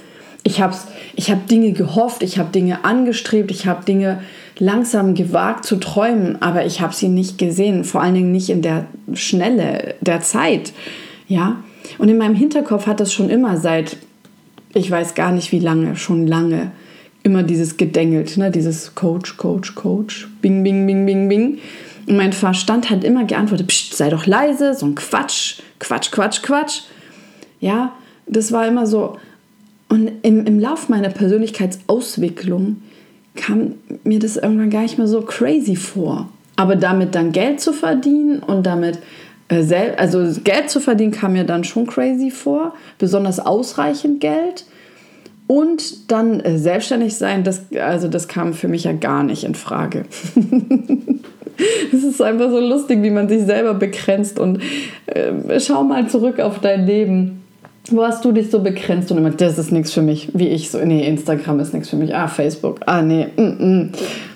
Ich 0.48 0.62
habe 0.62 0.76
ich 1.16 1.32
hab 1.32 1.48
Dinge 1.48 1.72
gehofft, 1.72 2.22
ich 2.22 2.38
habe 2.38 2.52
Dinge 2.52 2.86
angestrebt, 2.86 3.50
ich 3.50 3.66
habe 3.66 3.84
Dinge 3.84 4.20
langsam 4.60 5.16
gewagt 5.16 5.66
zu 5.66 5.78
träumen, 5.78 6.42
aber 6.42 6.66
ich 6.66 6.82
habe 6.82 6.94
sie 6.94 7.10
nicht 7.10 7.38
gesehen, 7.38 7.84
vor 7.84 8.02
allen 8.02 8.14
Dingen 8.14 8.32
nicht 8.32 8.50
in 8.50 8.62
der 8.62 8.86
Schnelle 9.14 9.96
der 10.02 10.22
Zeit. 10.22 10.74
Ja? 11.28 11.64
Und 11.98 12.10
in 12.10 12.18
meinem 12.18 12.36
Hinterkopf 12.36 12.88
hat 12.88 13.00
das 13.00 13.14
schon 13.14 13.30
immer 13.30 13.58
seit, 13.58 13.98
ich 14.74 14.90
weiß 14.90 15.16
gar 15.16 15.32
nicht 15.32 15.52
wie 15.52 15.60
lange, 15.60 15.96
schon 15.96 16.28
lange, 16.28 16.72
immer 17.24 17.44
dieses 17.44 17.78
gedengelt, 17.78 18.38
ne? 18.38 18.52
dieses 18.52 18.94
Coach, 18.96 19.38
Coach, 19.38 19.74
Coach, 19.76 20.28
bing, 20.42 20.64
bing, 20.64 20.86
bing, 20.86 21.06
bing, 21.06 21.28
bing. 21.28 21.58
Und 22.08 22.18
mein 22.18 22.34
Verstand 22.34 22.90
hat 22.92 23.04
immer 23.04 23.24
geantwortet, 23.24 23.68
Psst, 23.68 23.98
sei 23.98 24.10
doch 24.10 24.28
leise, 24.28 24.76
so 24.76 24.86
ein 24.86 24.96
Quatsch, 24.96 25.60
Quatsch, 25.80 26.12
Quatsch, 26.12 26.44
Quatsch. 26.44 26.82
Ja, 27.60 27.94
das 28.28 28.52
war 28.52 28.68
immer 28.68 28.88
so. 28.88 29.18
Und 29.90 30.12
im, 30.24 30.46
im 30.46 30.60
Lauf 30.60 30.90
meiner 30.90 31.10
Persönlichkeitsauswicklung 31.10 32.78
kam 33.36 33.76
mir 34.04 34.20
das 34.20 34.38
irgendwann 34.38 34.70
gar 34.70 34.82
nicht 34.82 34.98
mehr 34.98 35.08
so 35.08 35.22
crazy 35.22 35.76
vor. 35.76 36.30
Aber 36.56 36.76
damit 36.76 37.16
dann 37.16 37.32
Geld 37.32 37.60
zu 37.60 37.74
verdienen 37.74 38.40
und 38.40 38.66
damit 38.66 39.00
äh, 39.50 39.94
also 39.98 40.26
Geld 40.44 40.70
zu 40.70 40.80
verdienen 40.80 41.12
kam 41.12 41.34
mir 41.34 41.44
dann 41.44 41.64
schon 41.64 41.86
crazy 41.86 42.32
vor, 42.32 42.74
besonders 42.98 43.40
ausreichend 43.40 44.22
Geld. 44.22 44.66
Und 45.48 46.12
dann 46.12 46.40
äh, 46.40 46.58
selbstständig 46.58 47.16
sein, 47.16 47.44
das, 47.44 47.66
also 47.80 48.08
das 48.08 48.28
kam 48.28 48.54
für 48.54 48.68
mich 48.68 48.86
ja 48.86 48.94
gar 48.94 49.24
nicht 49.24 49.44
in 49.44 49.56
Frage. 49.56 50.06
Es 51.94 52.04
ist 52.04 52.22
einfach 52.22 52.50
so 52.50 52.60
lustig, 52.60 53.02
wie 53.02 53.12
man 53.12 53.30
sich 53.30 53.44
selber 53.44 53.74
begrenzt. 53.74 54.40
Und 54.40 54.60
äh, 55.06 55.60
schau 55.62 55.84
mal 55.84 56.08
zurück 56.10 56.42
auf 56.42 56.60
dein 56.60 56.86
Leben. 56.86 57.45
Wo 57.92 58.04
hast 58.04 58.26
du 58.26 58.32
dich 58.32 58.50
so 58.50 58.60
begrenzt 58.60 59.12
und 59.12 59.18
immer, 59.18 59.30
das 59.30 59.58
ist 59.58 59.72
nichts 59.72 59.94
für 59.94 60.02
mich, 60.02 60.30
wie 60.34 60.48
ich 60.48 60.72
so, 60.72 60.80
nee, 60.80 61.08
Instagram 61.08 61.60
ist 61.60 61.74
nichts 61.74 61.90
für 61.90 61.98
mich, 61.98 62.16
ah, 62.16 62.28
Facebook, 62.28 62.80
ah, 62.86 63.02
nee, 63.02 63.28
mm, 63.36 63.42
mm. 63.42 63.92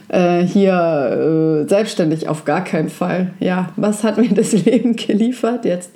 Äh, 0.09 0.41
hier 0.41 1.65
äh, 1.65 1.69
selbstständig 1.69 2.27
auf 2.27 2.43
gar 2.43 2.63
keinen 2.63 2.89
Fall. 2.89 3.31
Ja, 3.39 3.69
was 3.75 4.03
hat 4.03 4.17
mir 4.17 4.29
das 4.29 4.53
Leben 4.65 4.95
geliefert? 4.95 5.65
Jetzt 5.65 5.91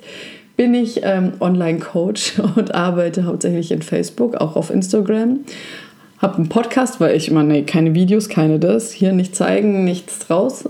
bin 0.56 0.72
ich 0.72 1.00
ähm, 1.02 1.32
Online-Coach 1.40 2.34
und 2.56 2.74
arbeite 2.74 3.24
hauptsächlich 3.24 3.72
in 3.72 3.82
Facebook, 3.82 4.36
auch 4.36 4.54
auf 4.54 4.70
Instagram 4.70 5.40
habe 6.24 6.36
einen 6.36 6.48
Podcast, 6.48 7.00
weil 7.00 7.14
ich 7.16 7.28
immer, 7.28 7.42
nee, 7.42 7.62
keine 7.62 7.94
Videos, 7.94 8.28
keine 8.30 8.58
das, 8.58 8.90
hier 8.92 9.12
nicht 9.12 9.36
zeigen, 9.36 9.84
nichts 9.84 10.20
draus. 10.20 10.68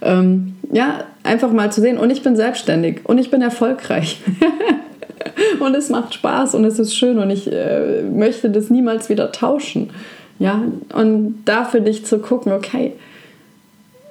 Ähm, 0.00 0.56
ja, 0.72 1.04
einfach 1.22 1.52
mal 1.52 1.70
zu 1.70 1.82
sehen. 1.82 1.98
Und 1.98 2.10
ich 2.10 2.22
bin 2.22 2.34
selbstständig 2.34 3.00
und 3.04 3.18
ich 3.18 3.30
bin 3.30 3.42
erfolgreich. 3.42 4.20
und 5.60 5.74
es 5.74 5.88
macht 5.90 6.14
Spaß 6.14 6.54
und 6.54 6.64
es 6.64 6.78
ist 6.78 6.94
schön 6.94 7.18
und 7.18 7.30
ich 7.30 7.50
äh, 7.50 8.02
möchte 8.02 8.50
das 8.50 8.70
niemals 8.70 9.08
wieder 9.08 9.32
tauschen. 9.32 9.90
Ja, 10.38 10.62
und 10.92 11.42
da 11.46 11.64
für 11.64 11.80
dich 11.80 12.04
zu 12.04 12.18
gucken, 12.18 12.52
okay, 12.52 12.92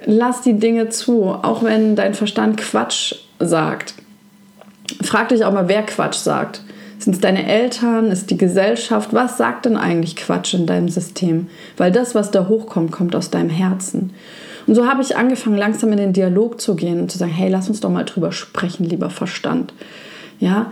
lass 0.05 0.41
die 0.41 0.53
Dinge 0.53 0.89
zu, 0.89 1.25
auch 1.25 1.63
wenn 1.63 1.95
dein 1.95 2.13
Verstand 2.13 2.57
Quatsch 2.57 3.15
sagt. 3.39 3.93
Frag 5.03 5.29
dich 5.29 5.45
auch 5.45 5.53
mal, 5.53 5.67
wer 5.67 5.83
Quatsch 5.83 6.15
sagt. 6.15 6.61
Sind 6.97 7.13
es 7.13 7.21
deine 7.21 7.47
Eltern? 7.47 8.07
Ist 8.07 8.31
die 8.31 8.37
Gesellschaft? 8.37 9.13
Was 9.13 9.37
sagt 9.37 9.65
denn 9.65 9.77
eigentlich 9.77 10.15
Quatsch 10.15 10.53
in 10.53 10.65
deinem 10.65 10.89
System? 10.89 11.47
Weil 11.77 11.91
das, 11.91 12.15
was 12.15 12.31
da 12.31 12.47
hochkommt, 12.47 12.91
kommt 12.91 13.15
aus 13.15 13.29
deinem 13.29 13.49
Herzen. 13.49 14.11
Und 14.65 14.75
so 14.75 14.87
habe 14.87 15.01
ich 15.01 15.15
angefangen, 15.15 15.57
langsam 15.57 15.91
in 15.91 15.99
den 15.99 16.13
Dialog 16.13 16.59
zu 16.59 16.75
gehen 16.75 16.99
und 16.99 17.11
zu 17.11 17.17
sagen, 17.17 17.31
hey, 17.31 17.49
lass 17.49 17.69
uns 17.69 17.81
doch 17.81 17.91
mal 17.91 18.05
drüber 18.05 18.31
sprechen, 18.31 18.85
lieber 18.85 19.09
Verstand. 19.09 19.73
Ja, 20.39 20.71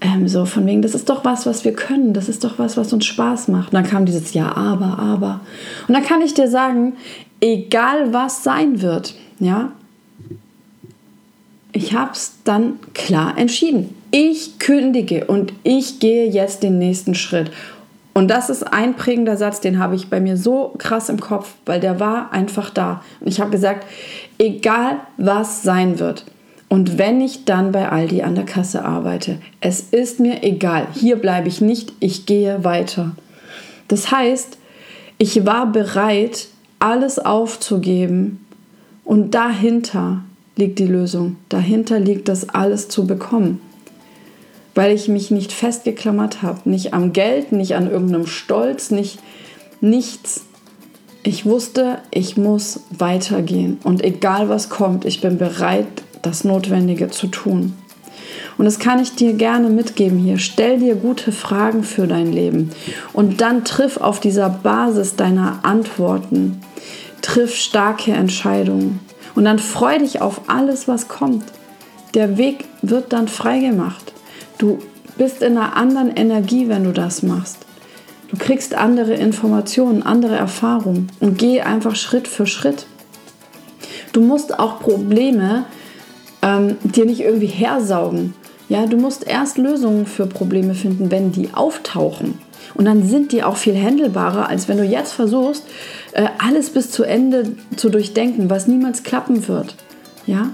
ähm, 0.00 0.26
so 0.26 0.44
von 0.44 0.66
wegen, 0.66 0.82
das 0.82 0.94
ist 0.94 1.08
doch 1.08 1.24
was, 1.24 1.46
was 1.46 1.64
wir 1.64 1.74
können, 1.74 2.12
das 2.12 2.28
ist 2.28 2.44
doch 2.44 2.58
was, 2.58 2.76
was 2.76 2.92
uns 2.92 3.06
Spaß 3.06 3.48
macht. 3.48 3.68
Und 3.68 3.74
dann 3.74 3.86
kam 3.86 4.04
dieses 4.04 4.34
Ja, 4.34 4.56
aber, 4.56 4.98
aber. 4.98 5.40
Und 5.86 5.94
dann 5.94 6.04
kann 6.04 6.22
ich 6.22 6.34
dir 6.34 6.48
sagen, 6.48 6.94
egal 7.40 8.12
was 8.12 8.42
sein 8.42 8.82
wird, 8.82 9.14
ja, 9.38 9.72
ich 11.72 11.94
habe 11.94 12.12
es 12.12 12.34
dann 12.44 12.78
klar 12.94 13.38
entschieden. 13.38 13.94
Ich 14.10 14.58
kündige 14.58 15.24
und 15.26 15.52
ich 15.62 16.00
gehe 16.00 16.28
jetzt 16.28 16.62
den 16.62 16.78
nächsten 16.78 17.14
Schritt. 17.14 17.50
Und 18.14 18.28
das 18.28 18.50
ist 18.50 18.62
ein 18.62 18.94
prägender 18.94 19.38
Satz, 19.38 19.60
den 19.60 19.78
habe 19.78 19.94
ich 19.94 20.10
bei 20.10 20.20
mir 20.20 20.36
so 20.36 20.74
krass 20.76 21.08
im 21.08 21.18
Kopf, 21.18 21.54
weil 21.64 21.80
der 21.80 21.98
war 21.98 22.30
einfach 22.32 22.68
da. 22.68 23.02
Und 23.20 23.28
ich 23.28 23.40
habe 23.40 23.50
gesagt, 23.50 23.86
egal 24.38 25.00
was 25.16 25.62
sein 25.62 25.98
wird. 25.98 26.26
Und 26.72 26.96
wenn 26.96 27.20
ich 27.20 27.44
dann 27.44 27.70
bei 27.70 27.90
Aldi 27.90 28.22
an 28.22 28.34
der 28.34 28.46
Kasse 28.46 28.82
arbeite, 28.82 29.36
es 29.60 29.80
ist 29.90 30.20
mir 30.20 30.42
egal. 30.42 30.86
Hier 30.94 31.16
bleibe 31.16 31.46
ich 31.46 31.60
nicht, 31.60 31.92
ich 32.00 32.24
gehe 32.24 32.64
weiter. 32.64 33.14
Das 33.88 34.10
heißt, 34.10 34.56
ich 35.18 35.44
war 35.44 35.70
bereit, 35.70 36.48
alles 36.78 37.18
aufzugeben 37.18 38.46
und 39.04 39.34
dahinter 39.34 40.22
liegt 40.56 40.78
die 40.78 40.86
Lösung. 40.86 41.36
Dahinter 41.50 42.00
liegt 42.00 42.28
das 42.28 42.48
alles 42.48 42.88
zu 42.88 43.06
bekommen. 43.06 43.60
Weil 44.74 44.92
ich 44.94 45.08
mich 45.08 45.30
nicht 45.30 45.52
festgeklammert 45.52 46.40
habe. 46.40 46.70
Nicht 46.70 46.94
am 46.94 47.12
Geld, 47.12 47.52
nicht 47.52 47.74
an 47.74 47.90
irgendeinem 47.90 48.26
Stolz, 48.26 48.90
nicht 48.90 49.18
nichts. 49.82 50.46
Ich 51.22 51.44
wusste, 51.44 51.98
ich 52.10 52.38
muss 52.38 52.80
weitergehen. 52.88 53.78
Und 53.84 54.02
egal 54.02 54.48
was 54.48 54.70
kommt, 54.70 55.04
ich 55.04 55.20
bin 55.20 55.36
bereit, 55.36 55.86
das 56.22 56.44
Notwendige 56.44 57.10
zu 57.10 57.26
tun. 57.26 57.76
Und 58.58 58.64
das 58.64 58.78
kann 58.78 59.00
ich 59.00 59.14
dir 59.14 59.32
gerne 59.34 59.68
mitgeben 59.68 60.18
hier. 60.18 60.38
Stell 60.38 60.78
dir 60.78 60.94
gute 60.94 61.32
Fragen 61.32 61.84
für 61.84 62.06
dein 62.06 62.32
Leben 62.32 62.70
und 63.12 63.40
dann 63.40 63.64
triff 63.64 63.96
auf 63.96 64.20
dieser 64.20 64.48
Basis 64.48 65.16
deiner 65.16 65.60
Antworten, 65.62 66.60
triff 67.22 67.54
starke 67.54 68.12
Entscheidungen. 68.12 69.00
Und 69.34 69.44
dann 69.44 69.58
freu 69.58 69.98
dich 69.98 70.20
auf 70.20 70.42
alles, 70.48 70.88
was 70.88 71.08
kommt. 71.08 71.44
Der 72.14 72.36
Weg 72.36 72.66
wird 72.82 73.12
dann 73.14 73.28
freigemacht. 73.28 74.12
Du 74.58 74.78
bist 75.16 75.42
in 75.42 75.56
einer 75.56 75.74
anderen 75.76 76.14
Energie, 76.14 76.68
wenn 76.68 76.84
du 76.84 76.92
das 76.92 77.22
machst. 77.22 77.58
Du 78.28 78.36
kriegst 78.36 78.74
andere 78.74 79.14
Informationen, 79.14 80.02
andere 80.02 80.36
Erfahrungen 80.36 81.10
und 81.20 81.38
geh 81.38 81.62
einfach 81.62 81.96
Schritt 81.96 82.28
für 82.28 82.46
Schritt. 82.46 82.86
Du 84.12 84.20
musst 84.20 84.58
auch 84.58 84.80
Probleme 84.80 85.64
ähm, 86.42 86.76
dir 86.82 87.06
nicht 87.06 87.20
irgendwie 87.20 87.46
hersaugen. 87.46 88.34
Ja, 88.68 88.86
du 88.86 88.96
musst 88.96 89.26
erst 89.26 89.58
Lösungen 89.58 90.06
für 90.06 90.26
Probleme 90.26 90.74
finden, 90.74 91.10
wenn 91.10 91.32
die 91.32 91.50
auftauchen. 91.52 92.38
Und 92.74 92.84
dann 92.84 93.06
sind 93.06 93.32
die 93.32 93.42
auch 93.42 93.56
viel 93.56 93.74
händelbarer, 93.74 94.48
als 94.48 94.68
wenn 94.68 94.78
du 94.78 94.84
jetzt 94.84 95.12
versuchst, 95.12 95.64
äh, 96.12 96.26
alles 96.38 96.70
bis 96.70 96.90
zu 96.90 97.04
Ende 97.04 97.56
zu 97.76 97.90
durchdenken, 97.90 98.50
was 98.50 98.66
niemals 98.66 99.02
klappen 99.02 99.46
wird. 99.48 99.74
Ja? 100.26 100.50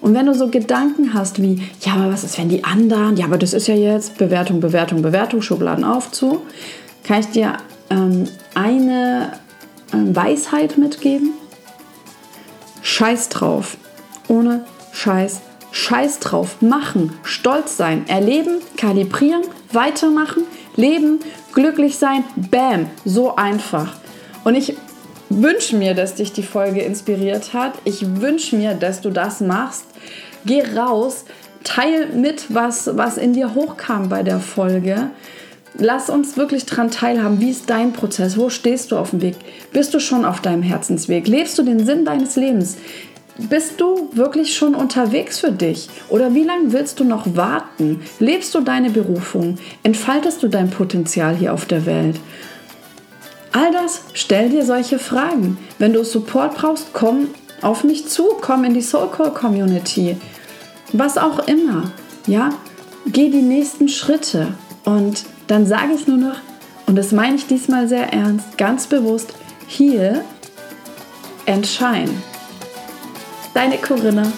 Und 0.00 0.14
wenn 0.14 0.26
du 0.26 0.34
so 0.34 0.48
Gedanken 0.48 1.14
hast 1.14 1.40
wie, 1.40 1.62
ja, 1.80 1.94
aber 1.94 2.12
was 2.12 2.24
ist, 2.24 2.38
wenn 2.38 2.48
die 2.48 2.64
anderen, 2.64 3.16
ja, 3.16 3.26
aber 3.26 3.38
das 3.38 3.52
ist 3.52 3.68
ja 3.68 3.74
jetzt 3.74 4.18
Bewertung, 4.18 4.60
Bewertung, 4.60 5.02
Bewertung, 5.02 5.42
Schubladen 5.42 5.84
auf 5.84 6.10
zu, 6.10 6.42
kann 7.04 7.20
ich 7.20 7.26
dir 7.28 7.56
ähm, 7.90 8.24
eine 8.54 9.32
äh, 9.92 9.96
Weisheit 10.14 10.78
mitgeben. 10.78 11.30
Scheiß 12.82 13.28
drauf. 13.28 13.76
Ohne 14.28 14.64
Scheiß. 14.92 15.40
Scheiß 15.72 16.20
drauf. 16.20 16.60
Machen. 16.60 17.12
Stolz 17.24 17.76
sein. 17.76 18.06
Erleben. 18.08 18.60
Kalibrieren. 18.76 19.42
Weitermachen. 19.72 20.44
Leben 20.76 21.20
glücklich 21.52 21.98
sein, 21.98 22.24
bam, 22.36 22.88
so 23.04 23.36
einfach. 23.36 23.94
Und 24.44 24.54
ich 24.54 24.76
wünsche 25.28 25.76
mir, 25.76 25.94
dass 25.94 26.14
dich 26.14 26.32
die 26.32 26.42
Folge 26.42 26.80
inspiriert 26.80 27.54
hat. 27.54 27.74
Ich 27.84 28.20
wünsche 28.20 28.56
mir, 28.56 28.74
dass 28.74 29.00
du 29.00 29.10
das 29.10 29.40
machst. 29.40 29.84
Geh 30.44 30.62
raus, 30.76 31.24
teil 31.64 32.08
mit, 32.08 32.54
was, 32.54 32.96
was 32.96 33.16
in 33.16 33.32
dir 33.32 33.54
hochkam 33.54 34.08
bei 34.08 34.22
der 34.22 34.40
Folge. 34.40 35.10
Lass 35.78 36.10
uns 36.10 36.36
wirklich 36.36 36.66
daran 36.66 36.90
teilhaben. 36.90 37.40
Wie 37.40 37.50
ist 37.50 37.70
dein 37.70 37.94
Prozess? 37.94 38.36
Wo 38.36 38.50
stehst 38.50 38.92
du 38.92 38.98
auf 38.98 39.10
dem 39.10 39.22
Weg? 39.22 39.36
Bist 39.72 39.94
du 39.94 40.00
schon 40.00 40.26
auf 40.26 40.42
deinem 40.42 40.62
Herzensweg? 40.62 41.26
Lebst 41.26 41.58
du 41.58 41.62
den 41.62 41.86
Sinn 41.86 42.04
deines 42.04 42.36
Lebens? 42.36 42.76
Bist 43.38 43.80
du 43.80 44.10
wirklich 44.12 44.54
schon 44.54 44.74
unterwegs 44.74 45.38
für 45.38 45.52
dich? 45.52 45.88
Oder 46.10 46.34
wie 46.34 46.44
lange 46.44 46.72
willst 46.72 47.00
du 47.00 47.04
noch 47.04 47.34
warten? 47.34 48.02
Lebst 48.18 48.54
du 48.54 48.60
deine 48.60 48.90
Berufung? 48.90 49.56
Entfaltest 49.82 50.42
du 50.42 50.48
dein 50.48 50.68
Potenzial 50.68 51.34
hier 51.34 51.54
auf 51.54 51.64
der 51.64 51.86
Welt? 51.86 52.20
All 53.52 53.72
das, 53.72 54.02
stell 54.12 54.50
dir 54.50 54.64
solche 54.64 54.98
Fragen. 54.98 55.56
Wenn 55.78 55.94
du 55.94 56.04
Support 56.04 56.56
brauchst, 56.56 56.92
komm 56.92 57.28
auf 57.62 57.84
mich 57.84 58.08
zu, 58.08 58.28
komm 58.40 58.64
in 58.64 58.74
die 58.74 58.82
Soulcore 58.82 59.30
Community. 59.30 60.16
Was 60.92 61.16
auch 61.16 61.46
immer. 61.48 61.90
Ja, 62.26 62.50
geh 63.06 63.30
die 63.30 63.42
nächsten 63.42 63.88
Schritte. 63.88 64.54
Und 64.84 65.24
dann 65.46 65.66
sage 65.66 65.94
ich 65.94 66.06
nur 66.06 66.18
noch, 66.18 66.36
und 66.86 66.96
das 66.96 67.12
meine 67.12 67.36
ich 67.36 67.46
diesmal 67.46 67.88
sehr 67.88 68.12
ernst, 68.12 68.58
ganz 68.58 68.86
bewusst, 68.86 69.32
hier 69.66 70.22
entscheiden. 71.46 72.22
Deine 73.54 73.78
Corinna. 73.78 74.32